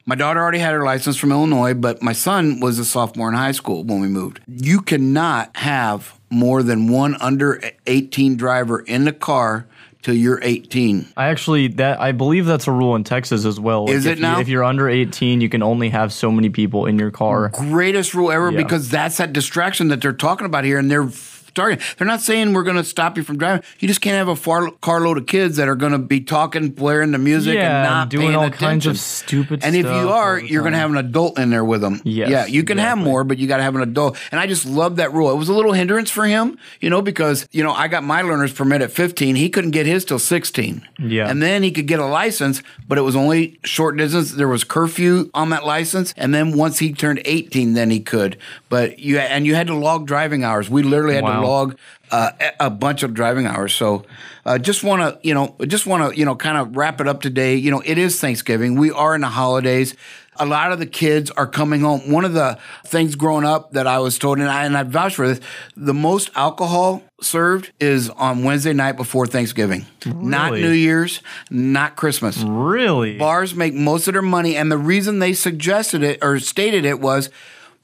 my 0.07 0.15
daughter 0.15 0.41
already 0.41 0.61
had 0.61 0.73
her 0.73 0.85
license 0.85 1.17
from 1.17 1.33
Illinois, 1.33 1.75
but 1.75 2.01
my 2.01 2.12
son 2.12 2.61
was 2.61 2.79
a 2.79 2.85
sophomore 2.85 3.29
in 3.29 3.35
high 3.35 3.53
school 3.53 3.83
when 3.83 4.01
we 4.01 4.09
moved. 4.09 4.41
You 4.47 4.81
cannot 4.81 5.57
have 5.57 6.19
more 6.31 6.62
than 6.62 6.89
one 6.89 7.17
under 7.21 7.61
18 7.89 8.37
driver 8.37 8.81
in 8.81 9.05
the 9.05 9.12
car 9.12 9.67
till 10.07 10.14
you're 10.14 10.38
18. 10.40 11.09
I 11.16 11.27
actually 11.31 11.66
that 11.66 12.01
I 12.01 12.12
believe 12.12 12.47
that's 12.47 12.69
a 12.69 12.73
rule 12.73 12.95
in 12.95 13.03
Texas 13.03 13.45
as 13.45 13.59
well. 13.59 13.90
Is 13.90 14.07
Like, 14.07 14.12
it 14.19 14.19
if 14.23 14.25
You, 14.37 14.40
if 14.40 14.49
you're 14.49 14.62
under 14.62 14.88
18, 14.88 15.40
you 15.40 15.49
can 15.49 15.64
only 15.64 15.88
have 15.88 16.12
so 16.12 16.31
many 16.31 16.49
people 16.49 16.87
in 16.87 16.97
your 16.97 17.11
car. 17.11 17.49
Greatest 17.49 18.14
rule 18.14 18.31
ever 18.31 18.53
Yeah. 18.53 18.62
because 18.62 18.88
that's 18.88 19.16
that 19.16 19.33
distraction 19.33 19.88
that 19.88 20.01
they're 20.01 20.12
talking 20.12 20.47
about 20.47 20.62
here, 20.64 20.79
and 20.79 20.88
they're 20.88 21.09
They're 21.57 22.07
not 22.07 22.21
saying 22.21 22.53
we're 22.53 22.62
going 22.62 22.77
to 22.77 22.85
stop 22.85 23.16
you 23.16 23.23
from 23.23 23.38
driving. 23.38 23.64
You 23.81 23.88
just 23.88 24.01
can't 24.01 24.16
have 24.16 24.29
a 24.29 24.37
far, 24.37 24.71
carload 24.83 25.19
of 25.19 25.27
kids 25.27 25.57
that 25.57 25.69
are 25.69 25.75
going 25.75 25.92
to 25.92 25.99
be 25.99 26.21
talking, 26.21 26.69
blaring 26.71 27.12
the 27.12 27.19
music, 27.19 27.55
Yeah, 27.55 27.83
and 27.83 27.90
not 27.90 28.09
doing 28.11 28.35
all 28.37 28.42
attention. 28.45 28.59
kinds 28.69 28.87
of 28.87 28.99
stupid 28.99 29.61
stuff. 29.61 29.66
And 29.66 29.75
if 29.77 29.85
you 29.87 30.11
are, 30.11 30.38
you're 30.38 30.62
going 30.62 30.73
to 30.75 30.79
have 30.79 30.90
an 30.90 30.97
adult 30.99 31.38
in 31.38 31.51
there 31.51 31.64
with 31.64 31.81
them. 31.81 32.01
Yes, 32.05 32.31
yeah, 32.31 32.47
you 32.47 32.62
can 32.62 32.79
have 32.79 32.99
more, 32.99 33.25
but 33.25 33.38
you 33.38 33.47
got 33.49 33.57
to 33.57 33.62
have 33.62 33.75
an 33.75 33.83
adult. 33.83 34.19
And 34.31 34.38
I 34.40 34.47
just 34.47 34.66
love 34.66 34.97
that 34.97 35.12
rule. 35.12 35.31
It 35.31 35.37
was 35.37 35.49
a 35.49 35.55
little 35.55 35.73
hindrance 35.73 36.11
for 36.11 36.25
him, 36.27 36.59
you 36.81 36.90
know, 36.90 37.03
because 37.03 37.49
you 37.53 37.62
know 37.64 37.73
I 37.73 37.88
got 37.88 38.05
my 38.05 38.23
learner's 38.23 38.53
permit 38.53 38.83
at 38.83 38.90
15. 38.90 39.35
He 39.37 39.49
couldn't 39.49 39.71
get 39.73 39.87
his 39.87 40.05
till 40.05 40.19
16. 40.19 40.87
Yeah. 40.99 41.29
and 41.29 41.42
then 41.42 41.62
he 41.62 41.71
could 41.71 41.87
get 41.87 41.99
a 42.01 42.07
license, 42.07 42.62
but 42.88 42.99
it 42.99 43.03
was 43.03 43.14
only 43.16 43.59
short 43.64 43.97
distance. 43.97 44.33
There 44.33 44.49
was 44.49 44.64
curfew 44.64 45.31
on 45.35 45.51
that 45.51 45.64
license, 45.64 46.12
and 46.16 46.35
then 46.35 46.57
once 46.57 46.79
he 46.79 46.92
turned 46.92 47.21
18, 47.25 47.75
then 47.75 47.90
he 47.90 48.01
could. 48.01 48.37
But 48.69 48.99
you 48.99 49.19
and 49.19 49.47
you 49.47 49.55
had 49.55 49.66
to 49.69 49.75
log 49.75 50.07
driving 50.07 50.45
hours. 50.45 50.69
We 50.69 50.83
literally 50.83 51.14
had 51.14 51.21
to 51.23 51.27
Wow. 51.27 51.42
Log 51.47 51.79
uh, 52.11 52.31
a 52.61 52.71
bunch 52.71 53.03
of 53.03 53.15
driving 53.15 53.47
hours. 53.47 53.75
So, 53.75 54.05
uh, 54.45 54.59
just 54.59 54.85
want 54.85 55.03
to 55.03 55.27
you 55.27 55.35
know, 55.35 55.57
just 55.67 55.87
want 55.87 56.13
to 56.13 56.19
you 56.19 56.25
know, 56.25 56.37
kind 56.37 56.59
of 56.59 56.77
wrap 56.77 57.01
it 57.01 57.09
up 57.09 57.21
today. 57.21 57.57
You 57.57 57.71
know, 57.71 57.83
it 57.85 57.99
is 57.99 58.21
Thanksgiving. 58.21 58.77
We 58.77 58.91
are 58.91 59.15
in 59.15 59.21
the 59.23 59.29
holidays. 59.29 59.95
A 60.39 60.45
lot 60.45 60.71
of 60.71 60.79
the 60.79 60.87
kids 60.87 61.31
are 61.31 61.47
coming 61.47 61.81
home. 61.81 62.11
One 62.13 62.27
of 62.27 62.35
the 62.35 62.59
things 62.85 63.17
growing 63.17 63.47
up 63.47 63.73
that 63.73 63.87
I 63.87 64.01
was 64.01 64.19
told, 64.19 64.39
and 64.39 64.49
I 64.49 64.67
and 64.67 64.77
I 64.77 64.83
vouch 64.83 65.15
for 65.15 65.27
this, 65.27 65.41
the 65.77 65.95
most 65.95 66.31
alcohol 66.35 67.03
served 67.23 67.73
is 67.81 68.11
on 68.11 68.45
Wednesday 68.45 68.75
night 68.75 68.93
before 68.93 69.27
Thanksgiving, 69.27 69.87
not 70.05 70.53
New 70.53 70.71
Year's, 70.73 71.23
not 71.51 71.97
Christmas. 71.97 72.37
Really? 72.39 73.17
Bars 73.17 73.55
make 73.55 73.73
most 73.73 74.09
of 74.09 74.13
their 74.13 74.21
money, 74.23 74.57
and 74.57 74.71
the 74.71 74.77
reason 74.79 75.21
they 75.21 75.33
suggested 75.33 76.03
it 76.03 76.19
or 76.23 76.39
stated 76.39 76.85
it 76.85 77.01
was, 77.01 77.31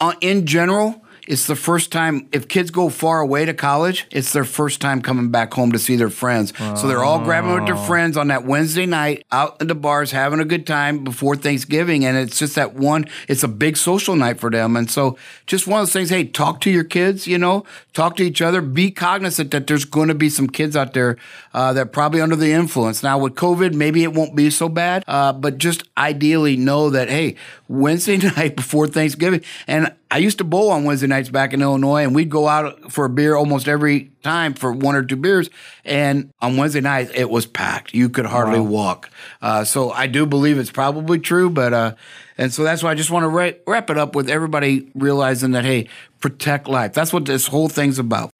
uh, 0.01 0.12
in 0.20 0.44
general, 0.46 1.01
it's 1.28 1.46
the 1.46 1.56
first 1.56 1.92
time 1.92 2.28
if 2.32 2.48
kids 2.48 2.70
go 2.70 2.88
far 2.88 3.20
away 3.20 3.44
to 3.44 3.54
college, 3.54 4.06
it's 4.11 4.32
their 4.32 4.44
first 4.44 4.80
time 4.80 5.00
coming 5.00 5.30
back 5.30 5.54
home 5.54 5.70
to 5.72 5.78
see 5.78 5.94
their 5.94 6.11
friends. 6.11 6.52
So 6.58 6.88
they're 6.88 7.04
all 7.04 7.20
grabbing 7.20 7.54
with 7.54 7.66
their 7.66 7.76
friends 7.76 8.16
on 8.16 8.28
that 8.28 8.44
Wednesday 8.44 8.87
night 8.87 9.24
out 9.30 9.61
in 9.61 9.68
the 9.68 9.74
bars, 9.74 10.11
having 10.11 10.40
a 10.40 10.44
good 10.44 10.66
time 10.66 11.04
before 11.04 11.37
Thanksgiving, 11.37 12.04
and 12.04 12.16
it's 12.16 12.38
just 12.38 12.56
that 12.56 12.74
one. 12.74 13.06
It's 13.28 13.42
a 13.42 13.48
big 13.48 13.76
social 13.76 14.16
night 14.16 14.40
for 14.40 14.50
them, 14.50 14.76
and 14.76 14.90
so 14.90 15.16
just 15.46 15.66
one 15.66 15.80
of 15.80 15.87
those 15.87 15.92
things. 15.92 16.11
Hey, 16.11 16.24
talk 16.24 16.61
to 16.62 16.70
your 16.70 16.85
kids. 16.85 17.26
You 17.26 17.38
know, 17.38 17.64
talk 17.92 18.16
to 18.16 18.24
each 18.24 18.42
other. 18.42 18.61
Be 18.61 18.90
cognizant 18.90 19.52
that 19.52 19.66
there's 19.66 19.85
going 19.85 20.08
to 20.08 20.14
be 20.14 20.28
some 20.28 20.48
kids 20.48 20.76
out 20.76 20.92
there 20.92 21.16
uh, 21.54 21.72
that 21.72 21.80
are 21.80 21.87
probably 21.87 22.20
under 22.20 22.37
the 22.37 22.52
influence. 22.52 23.02
Now 23.02 23.18
with 23.18 23.35
COVID, 23.35 23.74
maybe 23.74 24.02
it 24.02 24.12
won't 24.12 24.35
be 24.35 24.50
so 24.50 24.68
bad, 24.68 25.04
uh, 25.06 25.32
but 25.32 25.58
just 25.58 25.85
ideally 25.96 26.56
know 26.56 26.90
that 26.90 27.08
hey, 27.08 27.37
Wednesday 27.68 28.16
night 28.37 28.56
before 28.56 28.88
Thanksgiving, 28.88 29.42
and 29.66 29.92
I 30.12 30.18
used 30.18 30.37
to 30.38 30.44
bowl 30.44 30.68
on 30.68 30.85
Wednesday 30.85 31.07
nights 31.07 31.31
back 31.31 31.55
in 31.55 31.62
Illinois, 31.62 32.03
and 32.03 32.14
we'd 32.14 32.29
go 32.29 32.46
out 32.46 32.92
for 32.92 33.07
a 33.07 33.09
beer 33.09 33.35
almost 33.35 33.66
every 33.66 34.11
time 34.22 34.53
for 34.53 34.70
one 34.70 34.94
or 34.94 35.03
two 35.03 35.16
beers. 35.16 35.48
And 35.87 36.31
on 36.42 36.59
Wednesday 36.59 36.83
nights, 36.83 37.11
it 37.14 37.31
was 37.31 37.46
packed. 37.46 37.94
You 37.94 38.11
could 38.11 38.27
hardly 38.27 38.61
walk. 38.61 39.09
Uh, 39.40 39.64
so 39.64 39.90
I 39.90 40.09
do 40.09 40.27
believe 40.27 40.59
it's 40.59 40.70
probably 40.70 41.18
true, 41.18 41.48
but 41.48 41.72
uh, 41.72 41.94
and 42.37 42.53
so 42.53 42.62
that's 42.62 42.83
why 42.83 42.90
I 42.90 42.94
just 42.94 43.11
want 43.11 43.25
to 43.25 43.29
ra- 43.29 43.53
wrap 43.66 43.88
it 43.88 43.96
up 43.96 44.14
with 44.14 44.29
everybody 44.29 44.90
realizing 44.94 45.53
that 45.53 45.64
hey, 45.64 45.88
protect 46.20 46.68
life. 46.68 46.92
That's 46.92 47.14
what 47.14 47.25
this 47.25 47.46
whole 47.46 47.70
thing's 47.70 47.98
about. 47.98 48.31